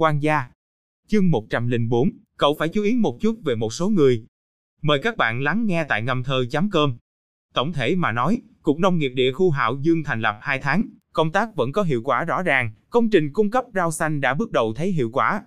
[0.00, 0.44] quan gia.
[1.08, 4.24] Chương 104, cậu phải chú ý một chút về một số người.
[4.82, 6.96] Mời các bạn lắng nghe tại ngâm thơ chấm cơm.
[7.54, 10.82] Tổng thể mà nói, Cục Nông nghiệp địa khu Hạo Dương thành lập 2 tháng,
[11.12, 14.34] công tác vẫn có hiệu quả rõ ràng, công trình cung cấp rau xanh đã
[14.34, 15.42] bước đầu thấy hiệu quả.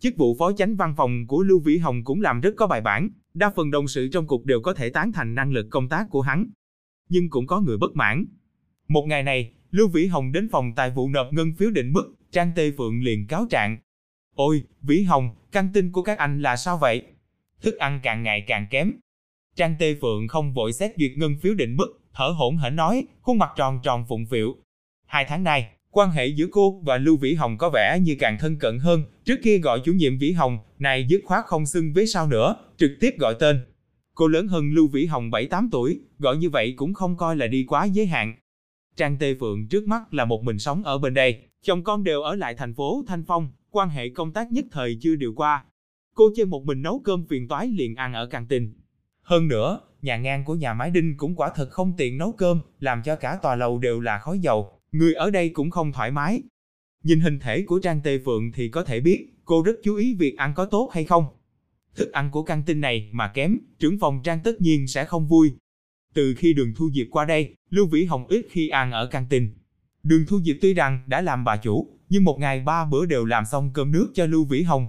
[0.00, 2.80] Chức vụ phó chánh văn phòng của Lưu Vĩ Hồng cũng làm rất có bài
[2.80, 5.88] bản, đa phần đồng sự trong cục đều có thể tán thành năng lực công
[5.88, 6.46] tác của hắn.
[7.08, 8.24] Nhưng cũng có người bất mãn.
[8.88, 12.14] Một ngày này, Lưu Vĩ Hồng đến phòng tài vụ nộp ngân phiếu định mức,
[12.32, 13.78] Trang Tê Phượng liền cáo trạng.
[14.38, 17.02] Ôi, Vĩ Hồng, căn tin của các anh là sao vậy?
[17.62, 18.92] Thức ăn càng ngày càng kém.
[19.56, 23.06] Trang Tê Phượng không vội xét duyệt ngân phiếu định mức, thở hổn hển nói,
[23.22, 24.56] khuôn mặt tròn tròn phụng phịu.
[25.06, 28.36] Hai tháng nay, quan hệ giữa cô và Lưu Vĩ Hồng có vẻ như càng
[28.40, 31.92] thân cận hơn, trước kia gọi chủ nhiệm Vĩ Hồng, này dứt khoát không xưng
[31.92, 33.60] với sao nữa, trực tiếp gọi tên.
[34.14, 37.46] Cô lớn hơn Lưu Vĩ Hồng 7-8 tuổi, gọi như vậy cũng không coi là
[37.46, 38.34] đi quá giới hạn.
[38.96, 42.22] Trang Tê Phượng trước mắt là một mình sống ở bên đây, chồng con đều
[42.22, 45.64] ở lại thành phố Thanh Phong, quan hệ công tác nhất thời chưa điều qua.
[46.14, 48.72] Cô chơi một mình nấu cơm phiền toái liền ăn ở căng tin.
[49.22, 52.60] Hơn nữa, nhà ngang của nhà máy đinh cũng quả thật không tiện nấu cơm,
[52.80, 56.10] làm cho cả tòa lầu đều là khói dầu, người ở đây cũng không thoải
[56.10, 56.42] mái.
[57.04, 60.14] Nhìn hình thể của Trang Tê Phượng thì có thể biết, cô rất chú ý
[60.14, 61.24] việc ăn có tốt hay không.
[61.96, 65.28] Thức ăn của căng tin này mà kém, trưởng phòng Trang tất nhiên sẽ không
[65.28, 65.52] vui.
[66.14, 69.26] Từ khi đường thu diệp qua đây, Lưu Vĩ Hồng ít khi ăn ở căng
[69.30, 69.57] tin.
[70.02, 73.24] Đường thu diệp tuy rằng đã làm bà chủ, nhưng một ngày ba bữa đều
[73.24, 74.86] làm xong cơm nước cho Lưu Vĩ Hồng.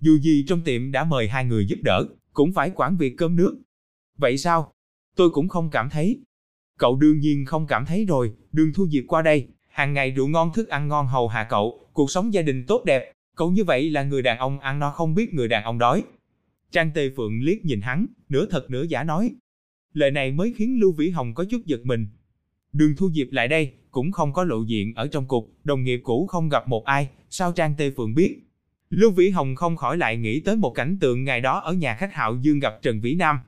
[0.00, 3.36] Dù gì trong tiệm đã mời hai người giúp đỡ, cũng phải quản việc cơm
[3.36, 3.62] nước.
[4.16, 4.72] Vậy sao?
[5.16, 6.20] Tôi cũng không cảm thấy.
[6.78, 10.28] Cậu đương nhiên không cảm thấy rồi, đường thu diệp qua đây, hàng ngày rượu
[10.28, 13.64] ngon thức ăn ngon hầu hạ cậu, cuộc sống gia đình tốt đẹp, cậu như
[13.64, 16.04] vậy là người đàn ông ăn no không biết người đàn ông đói.
[16.70, 19.34] Trang Tê Phượng liếc nhìn hắn, nửa thật nửa giả nói.
[19.92, 22.06] Lời này mới khiến Lưu Vĩ Hồng có chút giật mình.
[22.72, 26.00] Đường Thu Diệp lại đây, cũng không có lộ diện ở trong cục, đồng nghiệp
[26.04, 28.40] cũ không gặp một ai, sao Trang Tê Phượng biết.
[28.90, 31.94] Lưu Vĩ Hồng không khỏi lại nghĩ tới một cảnh tượng ngày đó ở nhà
[31.94, 33.38] khách Hạo Dương gặp Trần Vĩ Nam.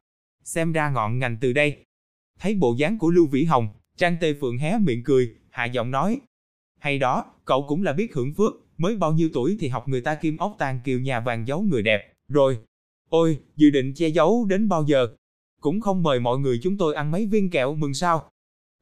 [0.45, 1.85] Xem ra ngọn ngành từ đây.
[2.41, 5.91] Thấy bộ dáng của Lưu Vĩ Hồng, Trang Tê Phượng hé miệng cười, hạ giọng
[5.91, 6.21] nói.
[6.79, 10.01] Hay đó, cậu cũng là biết hưởng phước, mới bao nhiêu tuổi thì học người
[10.01, 12.59] ta kim ốc tàn kiều nhà vàng giấu người đẹp, rồi.
[13.09, 15.09] Ôi, dự định che giấu đến bao giờ?
[15.61, 18.29] Cũng không mời mọi người chúng tôi ăn mấy viên kẹo mừng sao?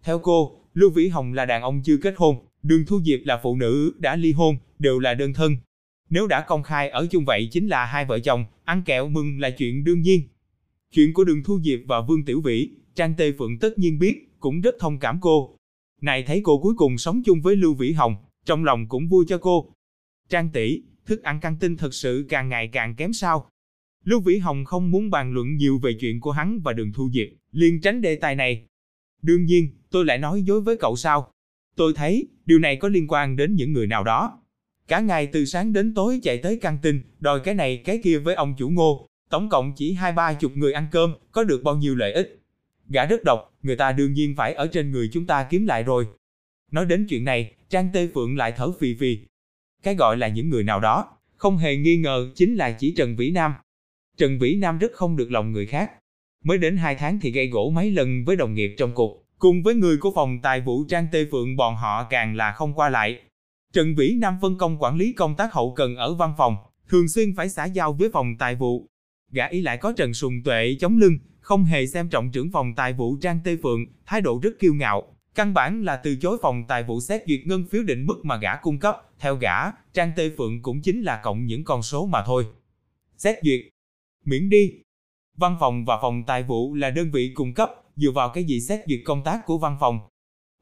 [0.02, 3.40] Theo cô, Lưu Vĩ Hồng là đàn ông chưa kết hôn, Đường Thu Diệp là
[3.42, 5.56] phụ nữ đã ly hôn, đều là đơn thân.
[6.10, 9.40] Nếu đã công khai ở chung vậy chính là hai vợ chồng, ăn kẹo mừng
[9.40, 10.22] là chuyện đương nhiên.
[10.92, 14.28] Chuyện của Đường Thu Diệp và Vương Tiểu Vĩ, Trang Tê Phượng tất nhiên biết,
[14.40, 15.56] cũng rất thông cảm cô.
[16.00, 19.24] Này thấy cô cuối cùng sống chung với Lưu Vĩ Hồng, trong lòng cũng vui
[19.28, 19.72] cho cô.
[20.28, 23.50] Trang tỷ, thức ăn căng tin thật sự càng ngày càng kém sao.
[24.04, 27.10] Lưu Vĩ Hồng không muốn bàn luận nhiều về chuyện của hắn và Đường Thu
[27.12, 28.66] Diệp, liền tránh đề tài này.
[29.22, 31.32] Đương nhiên, tôi lại nói dối với cậu sao?
[31.76, 34.42] Tôi thấy, điều này có liên quan đến những người nào đó.
[34.88, 38.18] Cả ngày từ sáng đến tối chạy tới căng tin, đòi cái này cái kia
[38.18, 39.06] với ông chủ ngô.
[39.30, 42.42] Tổng cộng chỉ hai ba chục người ăn cơm, có được bao nhiêu lợi ích.
[42.88, 45.82] Gã rất độc, người ta đương nhiên phải ở trên người chúng ta kiếm lại
[45.82, 46.06] rồi.
[46.70, 49.18] Nói đến chuyện này, Trang Tê Phượng lại thở phì phì.
[49.82, 53.16] Cái gọi là những người nào đó, không hề nghi ngờ chính là chỉ Trần
[53.16, 53.54] Vĩ Nam.
[54.16, 55.90] Trần Vĩ Nam rất không được lòng người khác.
[56.44, 59.62] Mới đến hai tháng thì gây gỗ mấy lần với đồng nghiệp trong cục, cùng
[59.62, 62.88] với người của phòng tài vụ Trang Tê Phượng bọn họ càng là không qua
[62.88, 63.20] lại.
[63.72, 66.56] Trần Vĩ Nam phân công quản lý công tác hậu cần ở văn phòng,
[66.88, 68.86] thường xuyên phải xã giao với phòng tài vụ.
[69.32, 72.74] Gã ý lại có Trần Sùng Tuệ chống lưng, không hề xem trọng trưởng phòng
[72.74, 75.16] tài vụ Trang Tê Phượng, thái độ rất kiêu ngạo.
[75.34, 78.36] Căn bản là từ chối phòng tài vụ xét duyệt ngân phiếu định mức mà
[78.36, 82.06] gã cung cấp, theo gã, Trang Tê Phượng cũng chính là cộng những con số
[82.06, 82.46] mà thôi.
[83.16, 83.60] Xét duyệt,
[84.24, 84.72] miễn đi.
[85.40, 88.60] Văn phòng và phòng tài vụ là đơn vị cung cấp, dựa vào cái gì
[88.60, 89.98] xét duyệt công tác của văn phòng.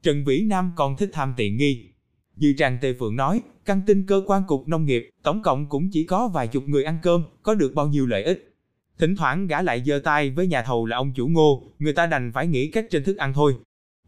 [0.03, 1.93] Trần Vĩ Nam còn thích tham tiện nghi.
[2.35, 5.89] Như Trang Tê Phượng nói, căn tin cơ quan cục nông nghiệp, tổng cộng cũng
[5.91, 8.55] chỉ có vài chục người ăn cơm, có được bao nhiêu lợi ích.
[8.99, 12.05] Thỉnh thoảng gã lại giơ tay với nhà thầu là ông chủ ngô, người ta
[12.05, 13.55] đành phải nghĩ cách trên thức ăn thôi.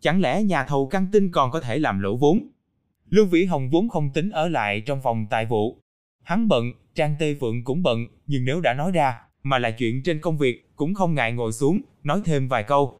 [0.01, 2.47] Chẳng lẽ nhà thầu căng tin còn có thể làm lỗ vốn?
[3.09, 5.81] Lưu Vĩ Hồng vốn không tính ở lại trong phòng tài vụ.
[6.23, 10.03] Hắn bận, Trang Tê Phượng cũng bận, nhưng nếu đã nói ra, mà là chuyện
[10.03, 12.97] trên công việc, cũng không ngại ngồi xuống, nói thêm vài câu.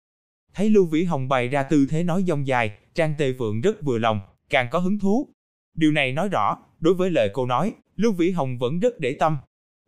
[0.53, 3.81] Thấy Lưu Vĩ Hồng bày ra tư thế nói dông dài, Trang Tê Vượng rất
[3.81, 5.27] vừa lòng, càng có hứng thú.
[5.75, 9.15] Điều này nói rõ, đối với lời cô nói, Lưu Vĩ Hồng vẫn rất để
[9.19, 9.37] tâm.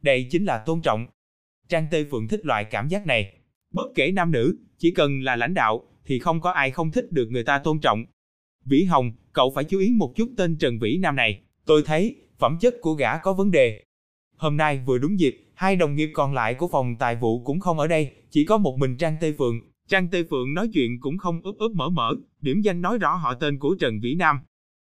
[0.01, 1.07] Đây chính là tôn trọng.
[1.69, 3.33] Trang Tê Vượng thích loại cảm giác này.
[3.71, 7.11] Bất kể nam nữ, chỉ cần là lãnh đạo, thì không có ai không thích
[7.11, 8.05] được người ta tôn trọng.
[8.65, 11.41] Vĩ Hồng, cậu phải chú ý một chút tên Trần Vĩ Nam này.
[11.65, 13.83] Tôi thấy, phẩm chất của gã có vấn đề.
[14.37, 17.59] Hôm nay vừa đúng dịp, hai đồng nghiệp còn lại của phòng tài vụ cũng
[17.59, 19.59] không ở đây, chỉ có một mình Trang Tê Phượng.
[19.87, 23.15] Trang Tê Phượng nói chuyện cũng không ướp ướp mở mở, điểm danh nói rõ
[23.15, 24.39] họ tên của Trần Vĩ Nam.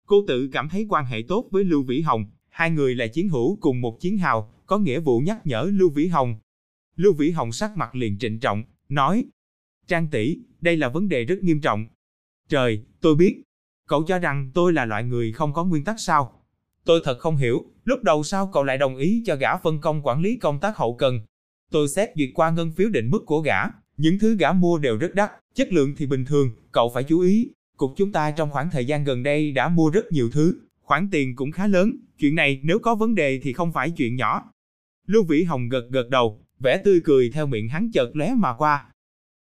[0.07, 3.29] Cô tự cảm thấy quan hệ tốt với Lưu Vĩ Hồng, Hai người là chiến
[3.29, 6.39] hữu cùng một chiến hào, có nghĩa vụ nhắc nhở Lưu Vĩ Hồng.
[6.95, 9.25] Lưu Vĩ Hồng sắc mặt liền trịnh trọng, nói,
[9.87, 11.87] Trang tỷ, đây là vấn đề rất nghiêm trọng.
[12.49, 13.41] Trời, tôi biết.
[13.87, 16.38] Cậu cho rằng tôi là loại người không có nguyên tắc sao?
[16.89, 20.01] Tôi thật không hiểu, lúc đầu sao cậu lại đồng ý cho gã phân công
[20.01, 21.19] quản lý công tác hậu cần.
[21.71, 23.55] Tôi xét duyệt qua ngân phiếu định mức của gã,
[23.97, 27.19] những thứ gã mua đều rất đắt, chất lượng thì bình thường, cậu phải chú
[27.19, 27.49] ý.
[27.77, 31.09] Cục chúng ta trong khoảng thời gian gần đây đã mua rất nhiều thứ, khoản
[31.11, 34.51] tiền cũng khá lớn, chuyện này nếu có vấn đề thì không phải chuyện nhỏ.
[35.07, 38.53] Lưu Vĩ Hồng gật gật đầu, vẻ tươi cười theo miệng hắn chợt lóe mà
[38.57, 38.85] qua.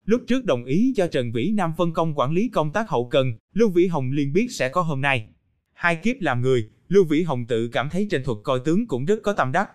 [0.05, 3.09] Lúc trước đồng ý cho Trần Vĩ Nam phân công quản lý công tác hậu
[3.09, 5.29] cần, Lưu Vĩ Hồng liền biết sẽ có hôm nay.
[5.73, 9.05] Hai kiếp làm người, Lưu Vĩ Hồng tự cảm thấy trên thuật coi tướng cũng
[9.05, 9.71] rất có tâm đắc.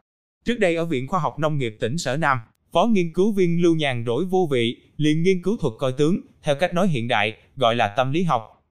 [0.45, 2.37] Trước đây ở Viện Khoa học Nông nghiệp tỉnh Sở Nam,
[2.71, 6.21] phó nghiên cứu viên Lưu Nhàn rỗi vô vị, liền nghiên cứu thuật coi tướng,
[6.43, 8.63] theo cách nói hiện đại, gọi là tâm lý học.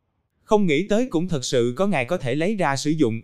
[0.44, 3.20] Không nghĩ tới cũng thật sự có ngày có thể lấy ra sử dụng.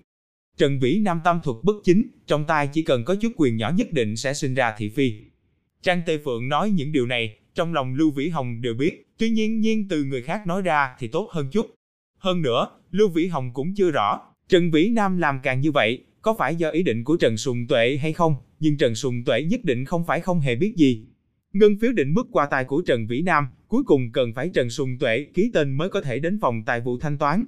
[0.57, 3.71] Trần Vĩ Nam tâm thuật bất chính, trong tay chỉ cần có chút quyền nhỏ
[3.71, 5.13] nhất định sẽ sinh ra thị phi.
[5.83, 9.31] Trang Tê Phượng nói những điều này, trong lòng Lưu Vĩ Hồng đều biết, tuy
[9.31, 11.67] nhiên nhiên từ người khác nói ra thì tốt hơn chút.
[12.19, 16.05] Hơn nữa, Lưu Vĩ Hồng cũng chưa rõ, Trần Vĩ Nam làm càng như vậy,
[16.23, 19.43] có phải do ý định của Trần Sùng Tuệ hay không, nhưng Trần Sùng Tuệ
[19.43, 21.07] nhất định không phải không hề biết gì.
[21.53, 24.71] Ngân phiếu định mức qua tài của Trần Vĩ Nam, cuối cùng cần phải Trần
[24.71, 27.45] Sùng Tuệ ký tên mới có thể đến phòng tài vụ thanh toán.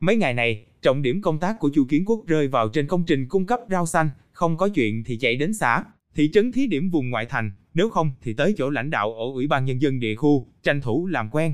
[0.00, 3.04] Mấy ngày này, trọng điểm công tác của Chu Kiến Quốc rơi vào trên công
[3.06, 6.66] trình cung cấp rau xanh, không có chuyện thì chạy đến xã, thị trấn thí
[6.66, 9.82] điểm vùng ngoại thành, nếu không thì tới chỗ lãnh đạo ở Ủy ban Nhân
[9.82, 11.52] dân địa khu, tranh thủ làm quen.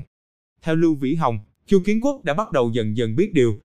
[0.61, 3.59] Theo Lưu Vĩ Hồng, Chu Kiến Quốc đã bắt đầu dần dần biết điều.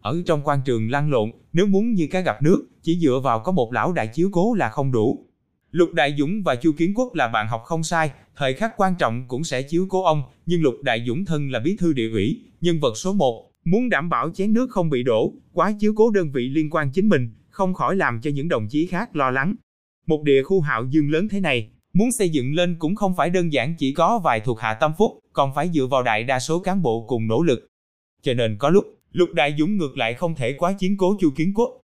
[0.00, 3.40] Ở trong quan trường lăn lộn, nếu muốn như cá gặp nước, chỉ dựa vào
[3.40, 5.26] có một lão đại chiếu cố là không đủ.
[5.70, 8.94] Lục Đại Dũng và Chu Kiến Quốc là bạn học không sai, thời khắc quan
[8.98, 12.10] trọng cũng sẽ chiếu cố ông, nhưng Lục Đại Dũng thân là bí thư địa
[12.10, 15.92] ủy, nhân vật số 1, muốn đảm bảo chén nước không bị đổ, quá chiếu
[15.96, 19.16] cố đơn vị liên quan chính mình, không khỏi làm cho những đồng chí khác
[19.16, 19.54] lo lắng.
[20.06, 23.30] Một địa khu hạo dương lớn thế này, muốn xây dựng lên cũng không phải
[23.30, 26.40] đơn giản chỉ có vài thuộc hạ tâm phúc, còn phải dựa vào đại đa
[26.40, 27.66] số cán bộ cùng nỗ lực.
[28.22, 31.30] Cho nên có lúc, Lục Đại Dũng ngược lại không thể quá chiến cố Chu
[31.36, 31.80] Kiến Quốc.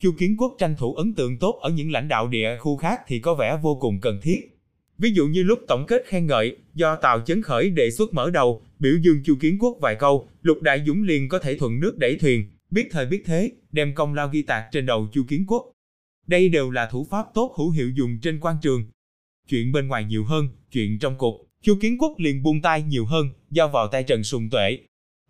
[0.00, 3.00] Chu Kiến Quốc tranh thủ ấn tượng tốt ở những lãnh đạo địa khu khác
[3.06, 4.50] thì có vẻ vô cùng cần thiết.
[4.98, 8.30] Ví dụ như lúc tổng kết khen ngợi, do Tào Chấn Khởi đề xuất mở
[8.30, 11.80] đầu, biểu dương Chu Kiến Quốc vài câu, Lục Đại Dũng liền có thể thuận
[11.80, 15.22] nước đẩy thuyền, biết thời biết thế, đem công lao ghi tạc trên đầu Chu
[15.28, 15.72] Kiến Quốc.
[16.26, 18.84] Đây đều là thủ pháp tốt hữu hiệu dùng trên quan trường.
[19.48, 23.04] Chuyện bên ngoài nhiều hơn, chuyện trong cục, Chu Kiến Quốc liền buông tay nhiều
[23.04, 24.78] hơn, giao vào tay Trần Sùng Tuệ.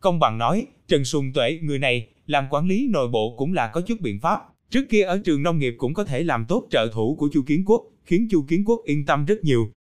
[0.00, 3.70] Công bằng nói, Trần Sùng Tuệ người này, làm quản lý nội bộ cũng là
[3.75, 4.40] có chút biện pháp.
[4.70, 7.42] Trước kia ở trường nông nghiệp cũng có thể làm tốt trợ thủ của Chu
[7.46, 9.72] Kiến Quốc, khiến Chu Kiến Quốc yên tâm rất nhiều.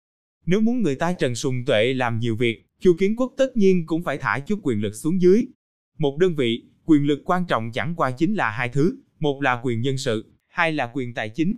[0.46, 3.86] Nếu muốn người ta Trần Sùng Tuệ làm nhiều việc, Chu Kiến Quốc tất nhiên
[3.86, 5.44] cũng phải thả chút quyền lực xuống dưới.
[5.98, 9.60] Một đơn vị, quyền lực quan trọng chẳng qua chính là hai thứ, một là
[9.64, 11.54] quyền nhân sự, hai là quyền tài chính.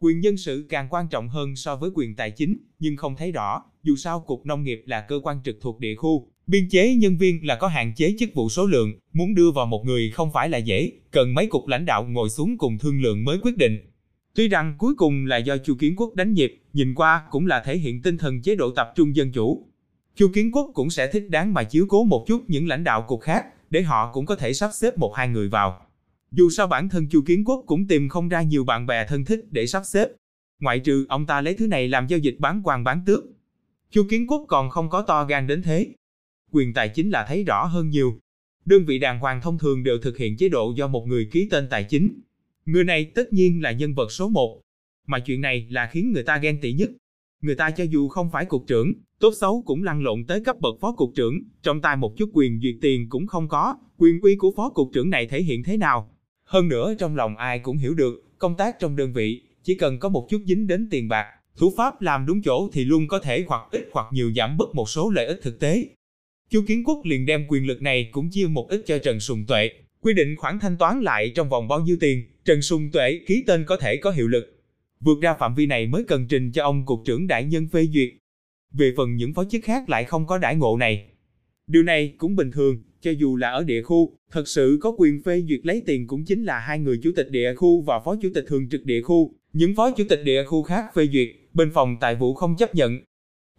[0.00, 3.32] Quyền nhân sự càng quan trọng hơn so với quyền tài chính, nhưng không thấy
[3.32, 6.94] rõ, dù sao Cục Nông nghiệp là cơ quan trực thuộc địa khu, biên chế
[6.94, 10.10] nhân viên là có hạn chế chức vụ số lượng, muốn đưa vào một người
[10.10, 13.38] không phải là dễ, cần mấy cục lãnh đạo ngồi xuống cùng thương lượng mới
[13.42, 13.78] quyết định.
[14.34, 17.62] Tuy rằng cuối cùng là do Chu Kiến Quốc đánh nhịp, nhìn qua cũng là
[17.64, 19.66] thể hiện tinh thần chế độ tập trung dân chủ.
[20.16, 23.04] Chu Kiến Quốc cũng sẽ thích đáng mà chiếu cố một chút những lãnh đạo
[23.08, 25.86] cục khác, để họ cũng có thể sắp xếp một hai người vào.
[26.30, 29.24] Dù sao bản thân Chu Kiến Quốc cũng tìm không ra nhiều bạn bè thân
[29.24, 30.08] thích để sắp xếp.
[30.60, 33.24] Ngoại trừ ông ta lấy thứ này làm giao dịch bán quan bán tước.
[33.90, 35.88] Chu Kiến Quốc còn không có to gan đến thế.
[36.52, 38.18] Quyền tài chính là thấy rõ hơn nhiều.
[38.64, 41.48] Đơn vị đàng hoàng thông thường đều thực hiện chế độ do một người ký
[41.50, 42.20] tên tài chính.
[42.66, 44.60] Người này tất nhiên là nhân vật số một.
[45.06, 46.90] Mà chuyện này là khiến người ta ghen tị nhất.
[47.40, 50.56] Người ta cho dù không phải cục trưởng, tốt xấu cũng lăn lộn tới cấp
[50.60, 54.20] bậc phó cục trưởng, trong tay một chút quyền duyệt tiền cũng không có, quyền
[54.20, 56.10] uy của phó cục trưởng này thể hiện thế nào.
[56.44, 59.98] Hơn nữa trong lòng ai cũng hiểu được, công tác trong đơn vị, chỉ cần
[59.98, 63.18] có một chút dính đến tiền bạc, thủ pháp làm đúng chỗ thì luôn có
[63.18, 65.88] thể hoặc ít hoặc nhiều giảm bớt một số lợi ích thực tế.
[66.52, 69.44] Chu Kiến Quốc liền đem quyền lực này cũng chia một ít cho Trần Sùng
[69.48, 73.20] Tuệ, quy định khoản thanh toán lại trong vòng bao nhiêu tiền, Trần Sùng Tuệ
[73.26, 74.62] ký tên có thể có hiệu lực.
[75.00, 77.86] Vượt ra phạm vi này mới cần trình cho ông cục trưởng đại nhân phê
[77.94, 78.08] duyệt.
[78.72, 81.04] Về phần những phó chức khác lại không có đãi ngộ này.
[81.66, 85.22] Điều này cũng bình thường, cho dù là ở địa khu, thật sự có quyền
[85.22, 88.16] phê duyệt lấy tiền cũng chính là hai người chủ tịch địa khu và phó
[88.22, 89.34] chủ tịch thường trực địa khu.
[89.52, 92.74] Những phó chủ tịch địa khu khác phê duyệt, bên phòng tài vụ không chấp
[92.74, 93.00] nhận.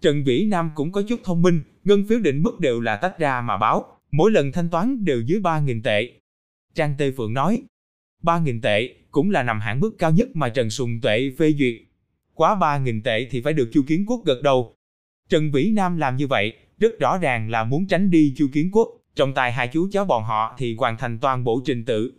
[0.04, 3.20] Trần Vĩ Nam cũng có chút thông minh, ngân phiếu định mức đều là tách
[3.20, 6.12] ra mà báo, mỗi lần thanh toán đều dưới 3.000 tệ.
[6.76, 7.62] Trang Tê Phượng nói,
[8.24, 11.76] 3.000 tệ cũng là nằm hạng mức cao nhất mà Trần Sùng Tuệ phê duyệt.
[12.34, 14.76] Quá 3.000 tệ thì phải được Chu Kiến Quốc gật đầu.
[15.30, 18.70] Trần Vĩ Nam làm như vậy, rất rõ ràng là muốn tránh đi Chu Kiến
[18.72, 18.90] Quốc.
[19.16, 22.14] Trong tay hai chú cháu bọn họ thì hoàn thành toàn bộ trình tự.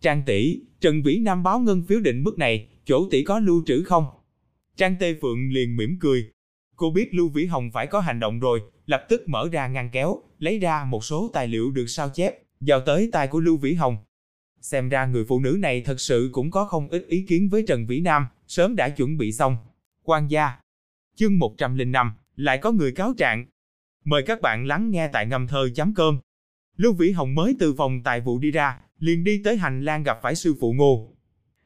[0.00, 3.62] Trang tỷ, Trần Vĩ Nam báo ngân phiếu định mức này, chỗ tỷ có lưu
[3.66, 4.06] trữ không?
[4.76, 6.30] Trang Tê Phượng liền mỉm cười.
[6.78, 9.90] Cô biết Lưu Vĩ Hồng phải có hành động rồi, lập tức mở ra ngăn
[9.92, 13.56] kéo, lấy ra một số tài liệu được sao chép, giao tới tay của Lưu
[13.56, 13.96] Vĩ Hồng.
[14.60, 17.64] Xem ra người phụ nữ này thật sự cũng có không ít ý kiến với
[17.68, 19.56] Trần Vĩ Nam, sớm đã chuẩn bị xong.
[20.02, 20.52] Quan gia
[21.16, 23.46] Chương 105, lại có người cáo trạng.
[24.04, 26.20] Mời các bạn lắng nghe tại ngâm thơ chấm cơm.
[26.76, 30.02] Lưu Vĩ Hồng mới từ phòng tài vụ đi ra, liền đi tới hành lang
[30.02, 31.16] gặp phải sư phụ Ngô.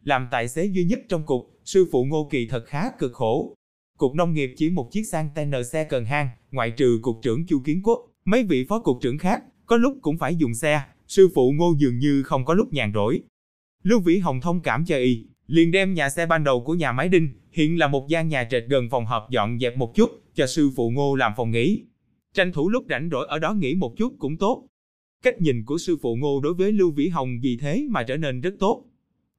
[0.03, 3.55] Làm tài xế duy nhất trong cục, sư phụ Ngô Kỳ thật khá cực khổ.
[4.03, 7.47] Cục nông nghiệp chỉ một chiếc sang tên xe cần hang, ngoại trừ cục trưởng
[7.47, 10.83] Chu Kiến Quốc, mấy vị phó cục trưởng khác, có lúc cũng phải dùng xe,
[11.09, 13.21] sư phụ Ngô dường như không có lúc nhàn rỗi.
[13.83, 16.93] Lưu Vĩ Hồng thông cảm cho y, liền đem nhà xe ban đầu của nhà
[16.93, 20.11] máy đinh, hiện là một gian nhà trệt gần phòng họp dọn dẹp một chút,
[20.35, 21.83] cho sư phụ Ngô làm phòng nghỉ.
[22.35, 24.67] Tranh thủ lúc rảnh rỗi ở đó nghỉ một chút cũng tốt.
[25.23, 28.17] Cách nhìn của sư phụ Ngô đối với Lưu Vĩ Hồng vì thế mà trở
[28.17, 28.85] nên rất tốt.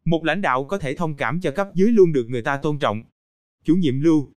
[0.06, 2.80] Một lãnh đạo có thể thông cảm cho cấp dưới luôn được người ta tôn
[2.80, 3.04] trọng.
[3.66, 4.30] Chủ nhiệm Lưu.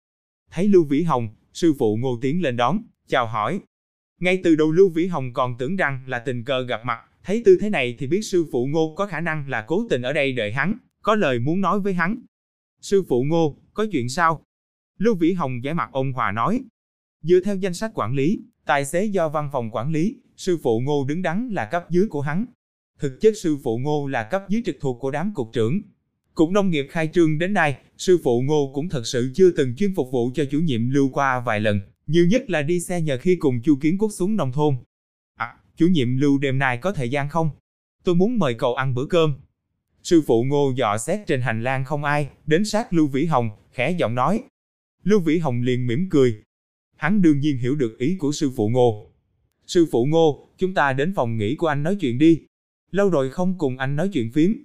[0.51, 3.61] Thấy Lưu Vĩ Hồng, sư phụ Ngô tiến lên đón, chào hỏi.
[4.21, 7.43] Ngay từ đầu Lưu Vĩ Hồng còn tưởng rằng là tình cờ gặp mặt, thấy
[7.45, 10.13] tư thế này thì biết sư phụ Ngô có khả năng là cố tình ở
[10.13, 12.19] đây đợi hắn, có lời muốn nói với hắn.
[12.81, 14.43] Sư phụ Ngô, có chuyện sao?
[14.99, 16.63] Lưu Vĩ Hồng giải mặt ông Hòa nói.
[17.23, 20.81] Dựa theo danh sách quản lý, tài xế do văn phòng quản lý, sư phụ
[20.81, 22.45] Ngô đứng đắn là cấp dưới của hắn.
[22.99, 25.81] Thực chất sư phụ Ngô là cấp dưới trực thuộc của đám cục trưởng.
[26.37, 29.77] Cục nông nghiệp khai trương đến nay, sư phụ Ngô cũng thật sự chưa từng
[29.77, 33.01] chuyên phục vụ cho chủ nhiệm Lưu qua vài lần, nhiều nhất là đi xe
[33.01, 34.77] nhờ khi cùng Chu Kiến Quốc xuống nông thôn.
[35.35, 37.51] À, chủ nhiệm Lưu đêm nay có thời gian không?
[38.05, 39.35] Tôi muốn mời cậu ăn bữa cơm.
[40.03, 43.51] Sư phụ Ngô dò xét trên hành lang không ai, đến sát Lưu Vĩ Hồng,
[43.73, 44.43] khẽ giọng nói.
[45.05, 46.43] Lưu Vĩ Hồng liền mỉm cười.
[46.97, 49.11] Hắn đương nhiên hiểu được ý của sư phụ Ngô.
[49.67, 52.41] Sư phụ Ngô, chúng ta đến phòng nghỉ của anh nói chuyện đi.
[52.91, 54.65] Lâu rồi không cùng anh nói chuyện phím.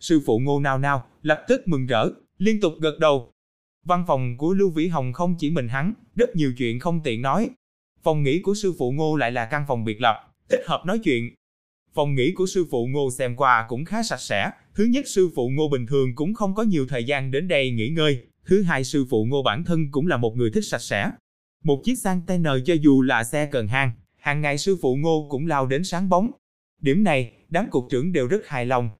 [0.00, 3.32] Sư phụ Ngô nao nao, lập tức mừng rỡ, liên tục gật đầu.
[3.84, 7.22] Văn phòng của Lưu Vĩ Hồng không chỉ mình hắn, rất nhiều chuyện không tiện
[7.22, 7.50] nói.
[8.02, 10.16] Phòng nghỉ của sư phụ Ngô lại là căn phòng biệt lập,
[10.48, 11.34] thích hợp nói chuyện.
[11.94, 14.50] Phòng nghỉ của sư phụ Ngô xem qua cũng khá sạch sẽ.
[14.74, 17.70] Thứ nhất sư phụ Ngô bình thường cũng không có nhiều thời gian đến đây
[17.70, 18.26] nghỉ ngơi.
[18.46, 21.10] Thứ hai sư phụ Ngô bản thân cũng là một người thích sạch sẽ.
[21.64, 25.26] Một chiếc sang TN cho dù là xe cần hang, hàng ngày sư phụ Ngô
[25.30, 26.30] cũng lao đến sáng bóng.
[26.80, 28.90] Điểm này, đám cục trưởng đều rất hài lòng.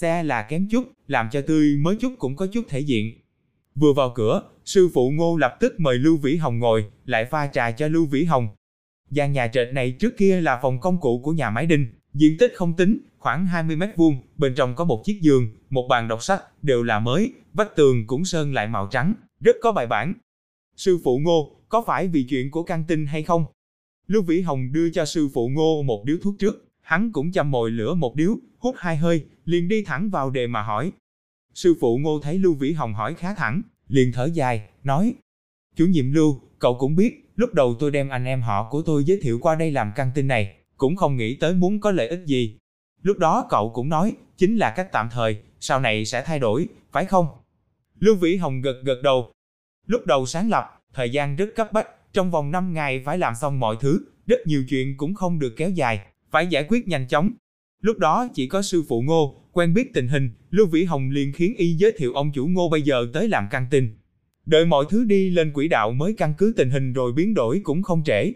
[0.00, 3.20] Xe là kém chút, làm cho tươi mới chút cũng có chút thể diện.
[3.74, 7.46] Vừa vào cửa, sư phụ Ngô lập tức mời Lưu Vĩ Hồng ngồi, lại pha
[7.46, 8.48] trà cho Lưu Vĩ Hồng.
[9.10, 12.36] Gian nhà trệt này trước kia là phòng công cụ của nhà máy đinh, diện
[12.38, 16.08] tích không tính, khoảng 20 mét vuông, bên trong có một chiếc giường, một bàn
[16.08, 19.86] đọc sách, đều là mới, vách tường cũng sơn lại màu trắng, rất có bài
[19.86, 20.14] bản.
[20.76, 23.44] Sư phụ Ngô, có phải vì chuyện của căng tin hay không?
[24.06, 27.50] Lưu Vĩ Hồng đưa cho sư phụ Ngô một điếu thuốc trước, hắn cũng chăm
[27.50, 30.92] mồi lửa một điếu, hút hai hơi, liền đi thẳng vào đề mà hỏi.
[31.54, 35.14] Sư phụ Ngô thấy Lưu Vĩ Hồng hỏi khá thẳng, liền thở dài, nói.
[35.76, 39.04] Chủ nhiệm Lưu, cậu cũng biết, lúc đầu tôi đem anh em họ của tôi
[39.04, 42.08] giới thiệu qua đây làm căng tin này, cũng không nghĩ tới muốn có lợi
[42.08, 42.58] ích gì.
[43.02, 46.68] Lúc đó cậu cũng nói, chính là cách tạm thời, sau này sẽ thay đổi,
[46.92, 47.26] phải không?
[47.98, 49.32] Lưu Vĩ Hồng gật gật đầu.
[49.86, 53.34] Lúc đầu sáng lập, thời gian rất cấp bách, trong vòng 5 ngày phải làm
[53.34, 56.00] xong mọi thứ, rất nhiều chuyện cũng không được kéo dài,
[56.36, 57.30] phải giải quyết nhanh chóng.
[57.80, 61.32] Lúc đó chỉ có sư phụ Ngô, quen biết tình hình, Lưu Vĩ Hồng liền
[61.32, 63.96] khiến y giới thiệu ông chủ Ngô bây giờ tới làm căng tin.
[64.46, 67.60] Đợi mọi thứ đi lên quỹ đạo mới căn cứ tình hình rồi biến đổi
[67.64, 68.32] cũng không trễ.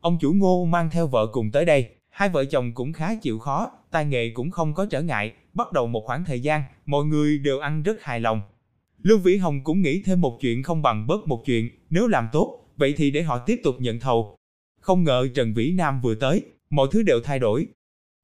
[0.00, 3.38] Ông chủ Ngô mang theo vợ cùng tới đây, hai vợ chồng cũng khá chịu
[3.38, 7.04] khó, tai nghề cũng không có trở ngại, bắt đầu một khoảng thời gian, mọi
[7.04, 8.40] người đều ăn rất hài lòng.
[9.02, 12.28] Lưu Vĩ Hồng cũng nghĩ thêm một chuyện không bằng bớt một chuyện, nếu làm
[12.32, 14.36] tốt, vậy thì để họ tiếp tục nhận thầu.
[14.80, 16.42] Không ngờ Trần Vĩ Nam vừa tới,
[16.74, 17.66] mọi thứ đều thay đổi.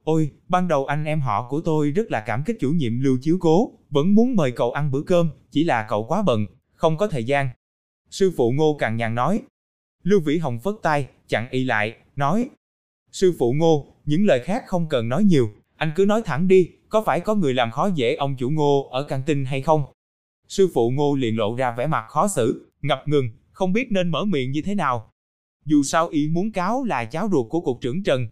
[0.04, 3.19] Ôi, ban đầu anh em họ của tôi rất là cảm kích chủ nhiệm Lưu
[3.23, 6.97] chiếu cố, vẫn muốn mời cậu ăn bữa cơm, chỉ là cậu quá bận, không
[6.97, 7.49] có thời gian.
[8.11, 9.42] Sư phụ Ngô càng nhàn nói.
[10.02, 12.49] Lưu Vĩ Hồng phất tay, chặn y lại, nói.
[13.12, 16.69] Sư phụ Ngô, những lời khác không cần nói nhiều, anh cứ nói thẳng đi,
[16.88, 19.85] có phải có người làm khó dễ ông chủ Ngô ở căng tin hay không?
[20.49, 24.09] Sư phụ Ngô liền lộ ra vẻ mặt khó xử, ngập ngừng, không biết nên
[24.09, 25.11] mở miệng như thế nào.
[25.64, 28.28] Dù sao y muốn cáo là cháu ruột của cục trưởng Trần.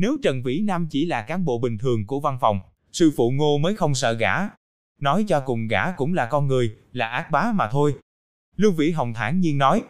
[0.00, 2.60] Nếu Trần Vĩ Nam chỉ là cán bộ bình thường của văn phòng,
[2.92, 4.34] sư phụ Ngô mới không sợ gã.
[5.00, 7.94] Nói cho cùng gã cũng là con người, là ác bá mà thôi.
[8.56, 9.82] Lưu Vĩ Hồng thản nhiên nói,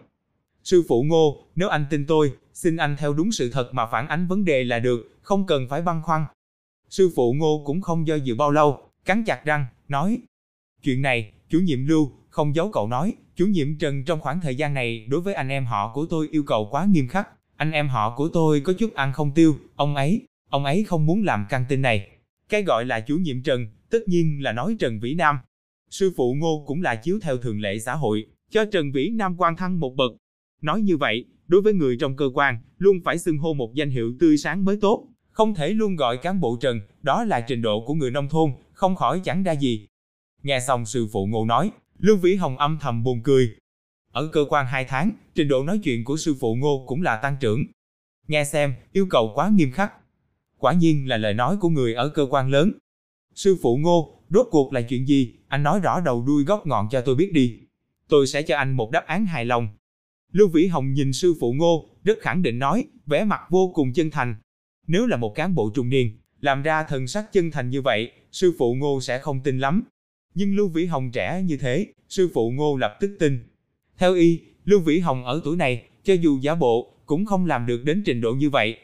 [0.65, 4.09] Sư phụ Ngô, nếu anh tin tôi, xin anh theo đúng sự thật mà phản
[4.09, 6.25] ánh vấn đề là được, không cần phải băn khoăn.
[6.89, 10.19] Sư phụ Ngô cũng không do dự bao lâu, cắn chặt răng, nói.
[10.83, 14.57] Chuyện này, chủ nhiệm Lưu, không giấu cậu nói, chủ nhiệm Trần trong khoảng thời
[14.57, 17.29] gian này đối với anh em họ của tôi yêu cầu quá nghiêm khắc.
[17.59, 21.07] Anh em họ của tôi có chút ăn không tiêu, ông ấy, ông ấy không
[21.07, 22.09] muốn làm căng tin này.
[22.49, 25.39] Cái gọi là chủ nhiệm Trần, tất nhiên là nói Trần Vĩ Nam.
[25.91, 29.35] Sư phụ Ngô cũng là chiếu theo thường lệ xã hội, cho Trần Vĩ Nam
[29.39, 30.13] quan thăng một bậc.
[30.63, 33.91] Nói như vậy, đối với người trong cơ quan, luôn phải xưng hô một danh
[33.91, 37.63] hiệu tươi sáng mới tốt, không thể luôn gọi cán bộ Trần, đó là trình
[37.63, 39.87] độ của người nông thôn, không khỏi chẳng ra gì.
[40.43, 43.51] Nghe xong sư phụ Ngô nói, Lưu Vĩ Hồng âm thầm buồn cười.
[44.13, 47.17] Ở cơ quan 2 tháng, trình độ nói chuyện của sư phụ Ngô cũng là
[47.17, 47.65] tăng trưởng.
[48.29, 49.93] Nghe xem, yêu cầu quá nghiêm khắc.
[50.59, 52.73] Quả nhiên là lời nói của người ở cơ quan lớn.
[53.35, 56.89] Sư phụ Ngô, rốt cuộc là chuyện gì, anh nói rõ đầu đuôi góc ngọn
[56.91, 57.61] cho tôi biết đi.
[58.09, 59.69] Tôi sẽ cho anh một đáp án hài lòng.
[60.33, 63.93] Lưu Vĩ Hồng nhìn sư phụ Ngô, rất khẳng định nói, vẻ mặt vô cùng
[63.93, 64.35] chân thành.
[64.87, 68.13] Nếu là một cán bộ trung niên, làm ra thần sắc chân thành như vậy,
[68.33, 69.83] sư phụ Ngô sẽ không tin lắm.
[70.35, 73.45] Nhưng Lưu Vĩ Hồng trẻ như thế, sư phụ Ngô lập tức tin.
[73.99, 77.67] Theo y, Lưu Vĩ Hồng ở tuổi này, cho dù giả bộ, cũng không làm
[77.67, 78.79] được đến trình độ như vậy.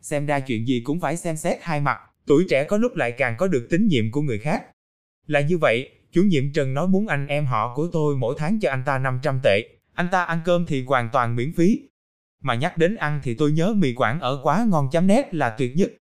[0.00, 3.12] Xem ra chuyện gì cũng phải xem xét hai mặt, tuổi trẻ có lúc lại
[3.12, 4.64] càng có được tín nhiệm của người khác.
[5.26, 8.60] Là như vậy, chủ nhiệm Trần nói muốn anh em họ của tôi mỗi tháng
[8.60, 11.80] cho anh ta 500 tệ, anh ta ăn cơm thì hoàn toàn miễn phí.
[12.42, 15.50] Mà nhắc đến ăn thì tôi nhớ mì quảng ở quá ngon chấm nét là
[15.58, 15.92] tuyệt nhất.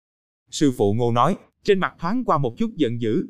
[0.50, 3.26] Sư phụ Ngô nói, trên mặt thoáng qua một chút giận dữ.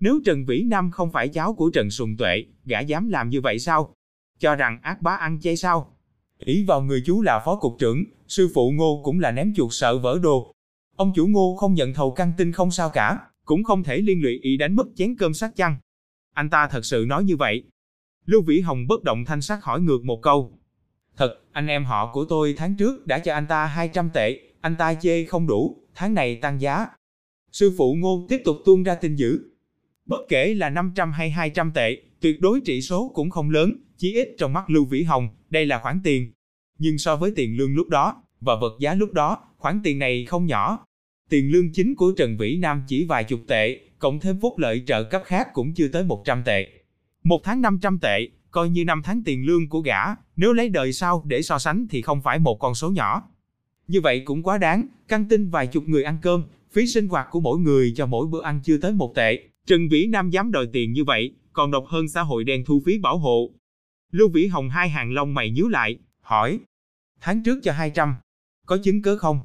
[0.00, 3.40] Nếu Trần Vĩ Nam không phải cháu của Trần Sùng Tuệ, gã dám làm như
[3.40, 3.94] vậy sao?
[4.38, 5.96] Cho rằng ác bá ăn chay sao?
[6.38, 9.68] Ý vào người chú là phó cục trưởng, sư phụ Ngô cũng là ném chuột
[9.72, 10.52] sợ vỡ đồ.
[10.96, 14.22] Ông chủ Ngô không nhận thầu căng tin không sao cả, cũng không thể liên
[14.22, 15.76] lụy ý đánh mất chén cơm sắc chăng.
[16.34, 17.64] Anh ta thật sự nói như vậy.
[18.24, 20.58] Lưu Vĩ Hồng bất động thanh sắc hỏi ngược một câu.
[21.16, 24.76] Thật, anh em họ của tôi tháng trước đã cho anh ta 200 tệ, anh
[24.76, 26.86] ta chê không đủ, tháng này tăng giá.
[27.52, 29.40] Sư phụ Ngô tiếp tục tuôn ra tin dữ.
[30.06, 34.14] Bất kể là 500 hay 200 tệ, tuyệt đối trị số cũng không lớn, chỉ
[34.14, 36.32] ít trong mắt Lưu Vĩ Hồng, đây là khoản tiền.
[36.78, 40.24] Nhưng so với tiền lương lúc đó, và vật giá lúc đó, khoản tiền này
[40.24, 40.86] không nhỏ.
[41.28, 44.82] Tiền lương chính của Trần Vĩ Nam chỉ vài chục tệ, cộng thêm phúc lợi
[44.86, 46.68] trợ cấp khác cũng chưa tới 100 tệ.
[47.22, 50.00] Một tháng 500 tệ, coi như năm tháng tiền lương của gã,
[50.36, 53.22] nếu lấy đời sau để so sánh thì không phải một con số nhỏ.
[53.88, 57.26] Như vậy cũng quá đáng, căng tin vài chục người ăn cơm, phí sinh hoạt
[57.30, 59.48] của mỗi người cho mỗi bữa ăn chưa tới một tệ.
[59.66, 62.82] Trần Vĩ Nam dám đòi tiền như vậy, còn độc hơn xã hội đen thu
[62.86, 63.50] phí bảo hộ.
[64.12, 66.60] Lưu Vĩ Hồng hai hàng lông mày nhíu lại, hỏi.
[67.20, 68.14] Tháng trước cho 200,
[68.66, 69.40] có chứng cớ không?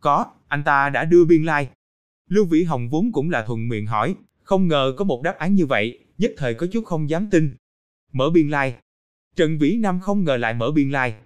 [0.00, 1.62] Có, anh ta đã đưa biên lai.
[1.62, 1.74] Like.
[2.28, 5.54] Lưu Vĩ Hồng vốn cũng là thuận miệng hỏi, không ngờ có một đáp án
[5.54, 7.56] như vậy, nhất thời có chút không dám tin.
[8.12, 8.70] Mở biên lai.
[8.70, 8.80] Like.
[9.36, 11.10] Trần Vĩ Nam không ngờ lại mở biên lai.
[11.10, 11.20] Like.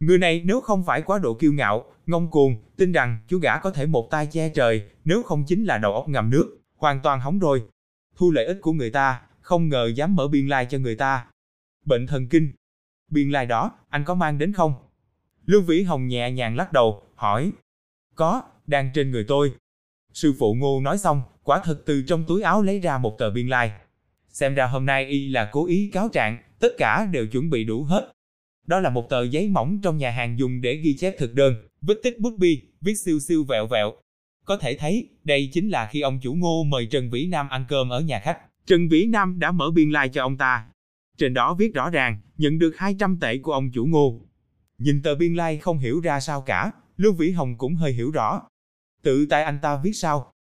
[0.00, 3.58] Người này nếu không phải quá độ kiêu ngạo, ngông cuồng, tin rằng chú gã
[3.58, 7.00] có thể một tay che trời, nếu không chính là đầu óc ngầm nước, hoàn
[7.00, 7.62] toàn hỏng rồi.
[8.16, 10.96] Thu lợi ích của người ta, không ngờ dám mở biên lai like cho người
[10.96, 11.26] ta.
[11.86, 12.52] Bệnh thần kinh.
[13.10, 14.74] Biên lai like đó, anh có mang đến không?
[15.44, 17.52] Lưu Vĩ Hồng nhẹ nhàng lắc đầu, hỏi.
[18.14, 19.52] Có, đang trên người tôi.
[20.12, 23.30] Sư phụ Ngô nói xong, quả thật từ trong túi áo lấy ra một tờ
[23.30, 23.68] biên lai.
[23.68, 23.78] Like.
[24.28, 27.64] Xem ra hôm nay y là cố ý cáo trạng, tất cả đều chuẩn bị
[27.64, 28.12] đủ hết.
[28.66, 31.68] Đó là một tờ giấy mỏng trong nhà hàng dùng để ghi chép thực đơn,
[31.80, 33.92] vết tích bút bi, viết siêu siêu vẹo vẹo.
[34.44, 37.64] Có thể thấy, đây chính là khi ông chủ Ngô mời Trần Vĩ Nam ăn
[37.68, 38.38] cơm ở nhà khách.
[38.66, 40.66] Trần Vĩ Nam đã mở biên lai like cho ông ta.
[41.18, 44.20] Trên đó viết rõ ràng, nhận được 200 tệ của ông chủ Ngô.
[44.78, 47.92] Nhìn tờ biên lai like không hiểu ra sao cả, Lưu Vĩ Hồng cũng hơi
[47.92, 48.42] hiểu rõ.
[49.02, 50.32] Tự tay anh ta viết sao?